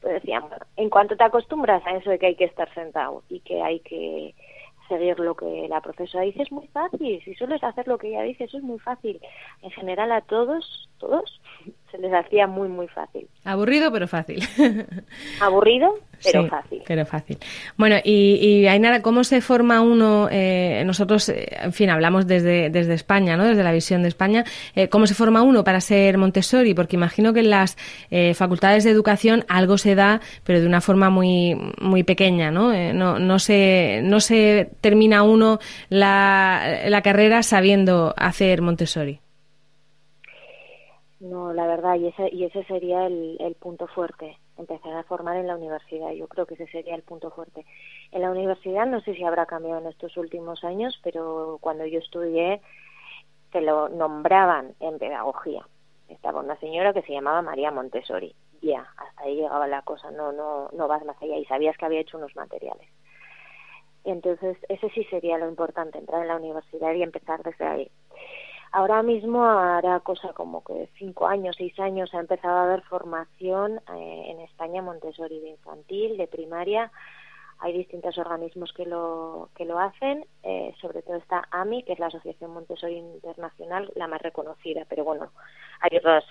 Pues 0.00 0.14
decían, 0.14 0.44
en 0.76 0.90
cuanto 0.90 1.16
te 1.16 1.22
acostumbras 1.22 1.86
a 1.86 1.92
eso 1.92 2.10
de 2.10 2.18
que 2.18 2.26
hay 2.26 2.34
que 2.34 2.44
estar 2.44 2.72
sentado 2.74 3.22
y 3.28 3.38
que 3.40 3.62
hay 3.62 3.78
que 3.80 4.34
seguir 4.88 5.20
lo 5.20 5.36
que 5.36 5.68
la 5.68 5.80
profesora 5.80 6.24
dice, 6.24 6.42
es 6.42 6.50
muy 6.50 6.66
fácil. 6.68 7.22
Si 7.24 7.34
sueles 7.34 7.62
hacer 7.62 7.86
lo 7.86 7.98
que 7.98 8.08
ella 8.08 8.22
dice, 8.22 8.44
eso 8.44 8.58
es 8.58 8.64
muy 8.64 8.80
fácil. 8.80 9.20
En 9.62 9.70
general 9.70 10.10
a 10.10 10.20
todos, 10.22 10.90
todos, 11.02 11.40
se 11.90 11.98
les 11.98 12.12
hacía 12.12 12.46
muy, 12.46 12.68
muy 12.68 12.88
fácil. 12.88 13.28
Aburrido, 13.44 13.92
pero 13.92 14.08
fácil. 14.08 14.42
Aburrido, 15.40 15.98
pero 16.24 16.48
fácil. 16.48 16.82
Pero 16.86 17.04
fácil. 17.04 17.38
Bueno, 17.76 17.96
y, 18.02 18.36
y 18.40 18.66
Ainara, 18.66 19.02
¿cómo 19.02 19.24
se 19.24 19.40
forma 19.42 19.82
uno? 19.82 20.28
Eh, 20.30 20.84
nosotros, 20.86 21.28
eh, 21.28 21.48
en 21.60 21.72
fin, 21.72 21.90
hablamos 21.90 22.26
desde, 22.26 22.70
desde 22.70 22.94
España, 22.94 23.36
¿no? 23.36 23.44
Desde 23.44 23.62
la 23.62 23.72
visión 23.72 24.02
de 24.02 24.08
España. 24.08 24.44
Eh, 24.74 24.88
¿Cómo 24.88 25.06
se 25.06 25.14
forma 25.14 25.42
uno 25.42 25.64
para 25.64 25.80
ser 25.80 26.16
Montessori? 26.16 26.72
Porque 26.72 26.96
imagino 26.96 27.32
que 27.34 27.40
en 27.40 27.50
las 27.50 27.76
facultades 28.34 28.84
de 28.84 28.90
educación 28.90 29.44
algo 29.48 29.76
se 29.76 29.94
da, 29.94 30.20
pero 30.44 30.60
de 30.60 30.66
una 30.66 30.80
forma 30.80 31.10
muy, 31.10 31.56
muy 31.80 32.04
pequeña, 32.04 32.50
¿no? 32.50 32.72
no, 32.94 33.18
no, 33.18 33.38
se, 33.38 34.00
no 34.04 34.20
se 34.20 34.70
termina 34.80 35.22
uno 35.22 35.58
la, 35.88 36.82
la 36.86 37.02
carrera 37.02 37.42
sabiendo 37.42 38.14
hacer 38.16 38.62
Montessori. 38.62 39.20
No, 41.22 41.52
la 41.52 41.68
verdad, 41.68 41.94
y 41.94 42.08
ese, 42.08 42.28
y 42.32 42.42
ese 42.44 42.64
sería 42.64 43.06
el, 43.06 43.36
el 43.38 43.54
punto 43.54 43.86
fuerte, 43.86 44.36
empezar 44.58 44.92
a 44.96 45.04
formar 45.04 45.36
en 45.36 45.46
la 45.46 45.54
universidad. 45.54 46.10
Yo 46.10 46.26
creo 46.26 46.46
que 46.46 46.54
ese 46.54 46.66
sería 46.66 46.96
el 46.96 47.04
punto 47.04 47.30
fuerte. 47.30 47.64
En 48.10 48.22
la 48.22 48.30
universidad 48.32 48.86
no 48.86 49.00
sé 49.02 49.14
si 49.14 49.22
habrá 49.22 49.46
cambiado 49.46 49.78
en 49.80 49.86
estos 49.86 50.16
últimos 50.16 50.64
años, 50.64 50.98
pero 51.04 51.58
cuando 51.60 51.86
yo 51.86 52.00
estudié 52.00 52.60
te 53.52 53.60
lo 53.60 53.88
nombraban 53.88 54.74
en 54.80 54.98
pedagogía. 54.98 55.64
Estaba 56.08 56.40
una 56.40 56.58
señora 56.58 56.92
que 56.92 57.02
se 57.02 57.12
llamaba 57.12 57.40
María 57.40 57.70
Montessori. 57.70 58.34
Ya, 58.60 58.84
hasta 58.96 59.22
ahí 59.22 59.36
llegaba 59.36 59.68
la 59.68 59.82
cosa, 59.82 60.10
no, 60.10 60.32
no, 60.32 60.70
no 60.72 60.88
vas 60.88 61.04
más 61.04 61.22
allá 61.22 61.36
y 61.36 61.44
sabías 61.44 61.76
que 61.76 61.84
había 61.84 62.00
hecho 62.00 62.18
unos 62.18 62.34
materiales. 62.34 62.88
Entonces, 64.02 64.56
ese 64.68 64.90
sí 64.90 65.04
sería 65.04 65.38
lo 65.38 65.48
importante, 65.48 65.98
entrar 65.98 66.22
en 66.22 66.28
la 66.28 66.36
universidad 66.36 66.92
y 66.94 67.04
empezar 67.04 67.44
desde 67.44 67.64
ahí. 67.64 67.90
Ahora 68.74 69.02
mismo 69.02 69.44
hará 69.44 70.00
cosa 70.00 70.32
como 70.32 70.64
que 70.64 70.88
cinco 70.96 71.26
años, 71.26 71.56
seis 71.58 71.78
años 71.78 72.14
ha 72.14 72.20
empezado 72.20 72.56
a 72.56 72.64
haber 72.64 72.80
formación 72.82 73.82
eh, 73.94 74.24
en 74.28 74.40
España 74.40 74.80
Montessori 74.80 75.40
de 75.40 75.50
infantil, 75.50 76.16
de 76.16 76.26
primaria. 76.26 76.90
Hay 77.58 77.74
distintos 77.74 78.16
organismos 78.16 78.72
que 78.72 78.86
lo, 78.86 79.50
que 79.54 79.66
lo 79.66 79.78
hacen, 79.78 80.24
eh, 80.42 80.74
sobre 80.80 81.02
todo 81.02 81.16
está 81.16 81.46
AMI, 81.50 81.82
que 81.82 81.92
es 81.92 81.98
la 81.98 82.06
Asociación 82.06 82.52
Montessori 82.52 82.96
Internacional, 82.96 83.92
la 83.94 84.08
más 84.08 84.22
reconocida, 84.22 84.86
pero 84.88 85.04
bueno, 85.04 85.32
hay 85.80 85.98
otros, 85.98 86.24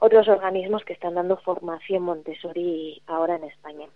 otros 0.00 0.28
organismos 0.28 0.84
que 0.84 0.92
están 0.92 1.14
dando 1.14 1.38
formación 1.38 2.02
Montessori 2.02 3.02
ahora 3.06 3.36
en 3.36 3.44
España. 3.44 3.88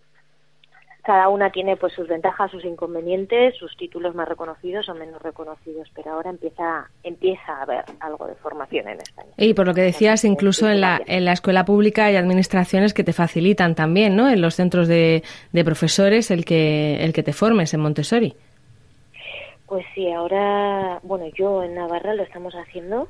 Cada 1.04 1.28
una 1.28 1.50
tiene 1.50 1.76
pues 1.76 1.92
sus 1.92 2.08
ventajas, 2.08 2.50
sus 2.50 2.64
inconvenientes, 2.64 3.54
sus 3.56 3.76
títulos 3.76 4.14
más 4.14 4.26
reconocidos 4.26 4.88
o 4.88 4.94
menos 4.94 5.20
reconocidos, 5.20 5.88
pero 5.94 6.12
ahora 6.12 6.30
empieza 6.30 6.88
empieza 7.02 7.52
a 7.52 7.62
haber 7.62 7.84
algo 8.00 8.26
de 8.26 8.34
formación 8.36 8.88
en 8.88 9.00
España. 9.00 9.28
Y 9.36 9.52
por 9.52 9.66
lo 9.66 9.74
que 9.74 9.82
decías, 9.82 10.24
incluso 10.24 10.68
en 10.68 10.80
la, 10.80 11.00
en 11.06 11.26
la 11.26 11.32
escuela 11.32 11.64
pública 11.66 12.06
hay 12.06 12.16
administraciones 12.16 12.94
que 12.94 13.04
te 13.04 13.12
facilitan 13.12 13.74
también, 13.74 14.16
¿no? 14.16 14.30
En 14.30 14.40
los 14.40 14.54
centros 14.54 14.88
de, 14.88 15.22
de 15.52 15.64
profesores 15.64 16.30
el 16.30 16.44
que 16.46 17.04
el 17.04 17.12
que 17.12 17.22
te 17.22 17.34
formes 17.34 17.74
en 17.74 17.80
Montessori. 17.80 18.34
Pues 19.66 19.84
sí, 19.94 20.10
ahora, 20.10 21.00
bueno, 21.02 21.26
yo 21.34 21.62
en 21.62 21.74
Navarra 21.74 22.14
lo 22.14 22.22
estamos 22.22 22.54
haciendo 22.54 23.08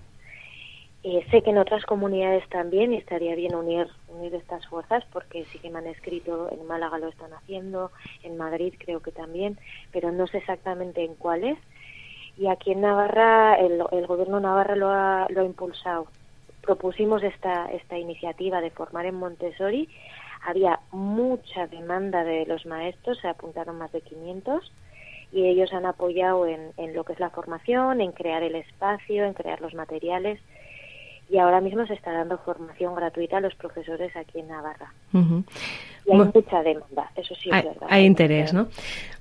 eh, 1.07 1.23
sé 1.31 1.43
que 1.43 1.51
en 1.51 1.59
otras 1.59 1.85
comunidades 1.85 2.49
también 2.49 2.95
estaría 2.95 3.35
bien 3.35 3.55
unir, 3.55 3.89
unir 4.09 4.35
estas 4.35 4.67
fuerzas 4.69 5.05
porque 5.13 5.45
sí 5.53 5.59
que 5.59 5.69
me 5.69 5.81
han 5.81 5.87
escrito, 5.87 6.49
en 6.51 6.67
Málaga 6.67 6.97
lo 6.97 7.09
están 7.09 7.31
haciendo, 7.35 7.91
en 8.23 8.39
Madrid 8.39 8.73
creo 8.79 9.01
que 9.01 9.13
también, 9.13 9.59
pero 9.93 10.11
no 10.13 10.27
sé 10.27 10.39
exactamente 10.39 11.05
en 11.05 11.15
cuáles. 11.17 11.59
Y 12.39 12.47
aquí 12.47 12.73
en 12.73 12.81
Navarra, 12.81 13.55
el, 13.57 13.83
el 13.93 14.07
gobierno 14.07 14.41
Navarra 14.41 14.77
lo 14.77 14.89
ha, 14.89 15.27
lo 15.29 15.43
ha 15.43 15.45
impulsado. 15.45 16.07
Propusimos 16.63 17.23
esta, 17.23 17.67
esta 17.67 17.99
iniciativa 17.99 18.63
de 18.63 18.71
formar 18.71 19.05
en 19.05 19.17
Montessori. 19.17 19.91
Había 20.47 20.81
mucha 20.91 21.67
demanda 21.67 22.25
de 22.25 22.47
los 22.47 22.65
maestros, 22.65 23.19
se 23.21 23.29
apuntaron 23.29 23.77
más 23.77 23.93
de 23.93 24.01
500 24.01 24.73
y 25.33 25.49
ellos 25.49 25.71
han 25.75 25.85
apoyado 25.85 26.47
en, 26.47 26.73
en 26.79 26.95
lo 26.95 27.05
que 27.05 27.13
es 27.13 27.21
la 27.21 27.29
formación, 27.29 28.01
en 28.01 28.13
crear 28.13 28.43
el 28.43 28.55
espacio, 28.55 29.27
en 29.27 29.35
crear 29.35 29.61
los 29.61 29.75
materiales 29.75 30.41
y 31.31 31.39
ahora 31.39 31.61
mismo 31.61 31.87
se 31.87 31.95
está 31.95 32.13
dando 32.13 32.39
formación 32.39 32.95
gratuita 32.95 33.39
a 33.39 33.41
los 33.41 33.55
profesores 33.55 34.15
aquí 34.17 34.41
en 34.41 34.49
Navarra. 34.49 34.93
Y 35.13 36.13
hay 36.13 36.19
mucha 36.19 36.63
demanda, 36.63 37.11
eso 37.17 37.35
sí 37.35 37.49
es 37.51 37.65
verdad. 37.65 37.87
Hay 37.89 38.05
interés, 38.05 38.53
¿no? 38.53 38.69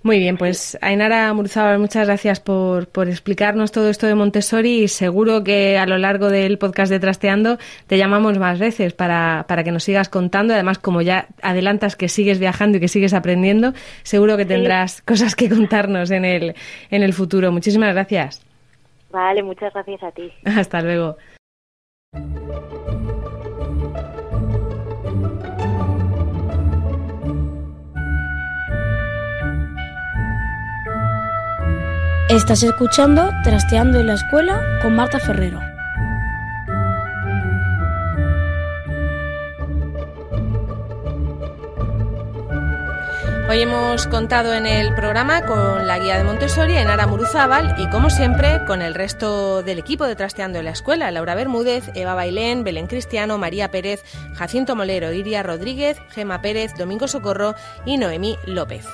Muy 0.03 0.19
bien, 0.19 0.35
pues 0.35 0.77
Ainara 0.81 1.33
Murzábal, 1.33 1.79
muchas 1.79 2.07
gracias 2.07 2.41
por, 2.41 2.89
por 2.89 3.07
explicarnos 3.07 3.71
todo 3.71 3.89
esto 3.89 4.05
de 4.05 4.15
Montessori 4.15 4.83
y 4.83 4.87
seguro 4.89 5.45
que 5.45 5.77
a 5.77 5.85
lo 5.85 5.97
largo 5.97 6.29
del 6.29 6.57
podcast 6.57 6.91
de 6.91 6.99
Trasteando 6.99 7.57
te 7.87 7.97
llamamos 7.97 8.37
más 8.37 8.59
veces 8.59 8.93
para, 8.93 9.45
para 9.47 9.63
que 9.63 9.71
nos 9.71 9.85
sigas 9.85 10.09
contando. 10.09 10.53
Además, 10.53 10.77
como 10.77 11.01
ya 11.01 11.27
adelantas 11.41 11.95
que 11.95 12.09
sigues 12.09 12.37
viajando 12.37 12.77
y 12.77 12.81
que 12.81 12.89
sigues 12.89 13.13
aprendiendo, 13.13 13.71
seguro 14.03 14.35
que 14.35 14.45
tendrás 14.45 15.01
cosas 15.05 15.35
que 15.35 15.47
contarnos 15.47 16.11
en 16.11 16.25
el, 16.25 16.53
en 16.91 17.01
el 17.01 17.13
futuro. 17.13 17.53
Muchísimas 17.53 17.93
gracias. 17.93 18.45
Vale, 19.09 19.41
muchas 19.41 19.73
gracias 19.73 20.03
a 20.03 20.11
ti. 20.11 20.33
Hasta 20.45 20.81
luego. 20.81 21.15
Estás 32.29 32.63
escuchando 32.63 33.29
Trasteando 33.43 33.99
en 33.99 34.07
la 34.07 34.13
Escuela 34.13 34.61
con 34.81 34.95
Marta 34.95 35.19
Ferrero. 35.19 35.72
Hoy 43.53 43.61
hemos 43.61 44.07
contado 44.07 44.51
en 44.55 44.65
el 44.65 44.95
programa 44.95 45.45
con 45.45 45.85
la 45.85 45.99
guía 45.99 46.17
de 46.17 46.23
Montessori, 46.23 46.75
Enara 46.75 47.05
Muruzábal, 47.05 47.75
y 47.77 47.87
como 47.91 48.09
siempre 48.09 48.65
con 48.65 48.81
el 48.81 48.95
resto 48.95 49.61
del 49.61 49.77
equipo 49.77 50.07
de 50.07 50.15
Trasteando 50.15 50.57
en 50.57 50.65
la 50.65 50.71
Escuela, 50.71 51.11
Laura 51.11 51.35
Bermúdez, 51.35 51.91
Eva 51.93 52.15
Bailén, 52.15 52.63
Belén 52.63 52.87
Cristiano, 52.87 53.37
María 53.37 53.69
Pérez, 53.69 54.03
Jacinto 54.33 54.75
Molero, 54.75 55.13
Iria 55.13 55.43
Rodríguez, 55.43 55.99
Gema 56.09 56.41
Pérez, 56.41 56.73
Domingo 56.79 57.07
Socorro 57.07 57.53
y 57.85 57.97
Noemí 57.97 58.39
López. 58.47 58.87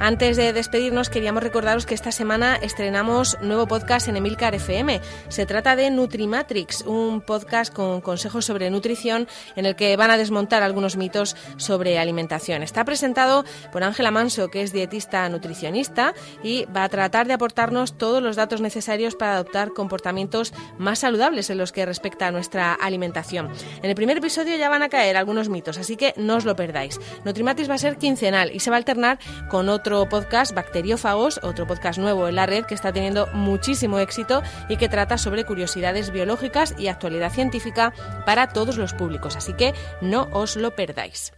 Antes 0.00 0.36
de 0.36 0.52
despedirnos, 0.52 1.08
queríamos 1.08 1.42
recordaros 1.42 1.86
que 1.86 1.94
esta 1.94 2.10
semana 2.10 2.56
estrenamos 2.56 3.38
nuevo 3.40 3.66
podcast 3.66 4.08
en 4.08 4.16
Emilcar 4.16 4.54
FM. 4.54 5.00
Se 5.28 5.46
trata 5.46 5.76
de 5.76 5.90
Nutrimatrix, 5.90 6.82
un 6.82 7.20
podcast 7.20 7.72
con 7.72 8.00
consejos 8.00 8.44
sobre 8.44 8.70
nutrición 8.70 9.28
en 9.56 9.66
el 9.66 9.76
que 9.76 9.96
van 9.96 10.10
a 10.10 10.18
desmontar 10.18 10.62
algunos 10.62 10.96
mitos 10.96 11.36
sobre 11.56 11.98
alimentación. 11.98 12.62
Está 12.62 12.84
presentado 12.84 13.44
por 13.72 13.84
Ángela 13.84 14.10
Manso, 14.10 14.50
que 14.50 14.62
es 14.62 14.72
dietista 14.72 15.28
nutricionista, 15.28 16.12
y 16.42 16.64
va 16.66 16.84
a 16.84 16.88
tratar 16.88 17.28
de 17.28 17.34
aportarnos 17.34 17.96
todos 17.96 18.22
los 18.22 18.36
datos 18.36 18.60
necesarios 18.60 19.14
para 19.14 19.34
adoptar 19.34 19.70
comportamientos 19.70 20.52
más 20.76 20.98
saludables 20.98 21.48
en 21.50 21.58
los 21.58 21.72
que 21.72 21.86
respecta 21.86 22.26
a 22.26 22.32
nuestra 22.32 22.74
alimentación. 22.74 23.48
En 23.82 23.88
el 23.88 23.94
primer 23.94 24.18
episodio 24.18 24.56
ya 24.56 24.68
van 24.68 24.82
a 24.82 24.88
caer 24.88 25.16
algunos 25.16 25.48
mitos, 25.48 25.78
así 25.78 25.96
que 25.96 26.14
no 26.16 26.36
os 26.36 26.44
lo 26.44 26.56
perdáis. 26.56 27.00
Nutrimatrix 27.24 27.70
va 27.70 27.74
a 27.74 27.78
ser 27.78 27.96
quincenal 27.96 28.50
y 28.52 28.60
se 28.60 28.70
va 28.70 28.76
a 28.76 28.78
alternar 28.78 29.18
con 29.48 29.68
otro 29.68 29.83
otro 29.84 30.08
podcast, 30.08 30.54
Bacteriófagos, 30.54 31.40
otro 31.42 31.66
podcast 31.66 31.98
nuevo 31.98 32.26
en 32.26 32.36
la 32.36 32.46
red 32.46 32.64
que 32.64 32.72
está 32.72 32.90
teniendo 32.90 33.26
muchísimo 33.34 33.98
éxito 33.98 34.42
y 34.70 34.78
que 34.78 34.88
trata 34.88 35.18
sobre 35.18 35.44
curiosidades 35.44 36.10
biológicas 36.10 36.74
y 36.78 36.86
actualidad 36.86 37.30
científica 37.30 37.92
para 38.24 38.48
todos 38.48 38.78
los 38.78 38.94
públicos. 38.94 39.36
Así 39.36 39.52
que 39.52 39.74
no 40.00 40.30
os 40.32 40.56
lo 40.56 40.74
perdáis. 40.74 41.34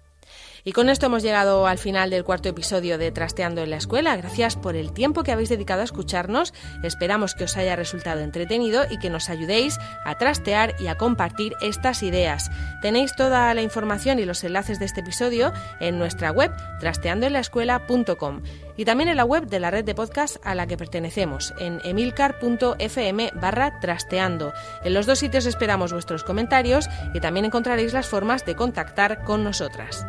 Y 0.66 0.72
con 0.72 0.88
esto 0.88 1.07
hemos 1.07 1.22
llegado 1.22 1.68
al 1.68 1.79
final 1.79 2.11
del 2.11 2.24
cuarto 2.24 2.48
episodio 2.48 2.98
de 2.98 3.12
Trasteando 3.12 3.62
en 3.62 3.70
la 3.70 3.76
Escuela. 3.76 4.16
Gracias 4.16 4.57
por 4.57 4.74
el 4.74 4.92
tiempo 4.92 5.22
que 5.22 5.31
habéis 5.31 5.48
dedicado 5.48 5.83
a 5.83 5.85
escucharnos. 5.85 6.52
Esperamos 6.83 7.37
que 7.37 7.44
os 7.44 7.57
haya 7.57 7.76
resultado 7.76 8.18
entretenido 8.18 8.83
y 8.90 8.98
que 8.98 9.09
nos 9.09 9.31
ayudéis 9.31 9.79
a 10.05 10.16
trastear 10.16 10.74
y 10.81 10.88
a 10.88 10.96
compartir 10.96 11.55
estas 11.61 12.02
ideas. 12.02 12.50
Tenéis 12.83 13.14
toda 13.14 13.55
la 13.55 13.62
información 13.62 14.18
y 14.18 14.24
los 14.24 14.42
enlaces 14.42 14.81
de 14.81 14.87
este 14.87 15.02
episodio 15.02 15.52
en 15.79 16.00
nuestra 16.00 16.33
web 16.33 16.50
trasteandoenlaescuela.com 16.81 18.42
y 18.76 18.85
también 18.85 19.09
en 19.09 19.18
la 19.18 19.24
web 19.24 19.46
de 19.46 19.61
la 19.61 19.70
red 19.70 19.85
de 19.85 19.94
podcast 19.94 20.38
a 20.42 20.57
la 20.57 20.66
que 20.66 20.76
pertenecemos, 20.76 21.55
en 21.61 21.81
emilcar.fm 21.85 23.31
barra 23.37 23.79
trasteando. 23.79 24.52
En 24.83 24.94
los 24.94 25.07
dos 25.07 25.20
sitios 25.20 25.46
esperamos 25.46 25.92
vuestros 25.92 26.24
comentarios 26.24 26.88
y 27.14 27.20
también 27.20 27.44
encontraréis 27.44 27.92
las 27.92 28.09
formas 28.09 28.44
de 28.44 28.57
contactar 28.57 29.22
con 29.22 29.44
nosotras. 29.44 30.05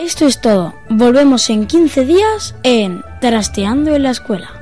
Esto 0.00 0.26
es 0.26 0.40
todo. 0.40 0.80
Volvemos 0.88 1.50
en 1.50 1.66
15 1.66 2.06
días 2.06 2.54
en 2.62 3.04
Trasteando 3.20 3.94
en 3.94 4.04
la 4.04 4.10
Escuela. 4.10 4.59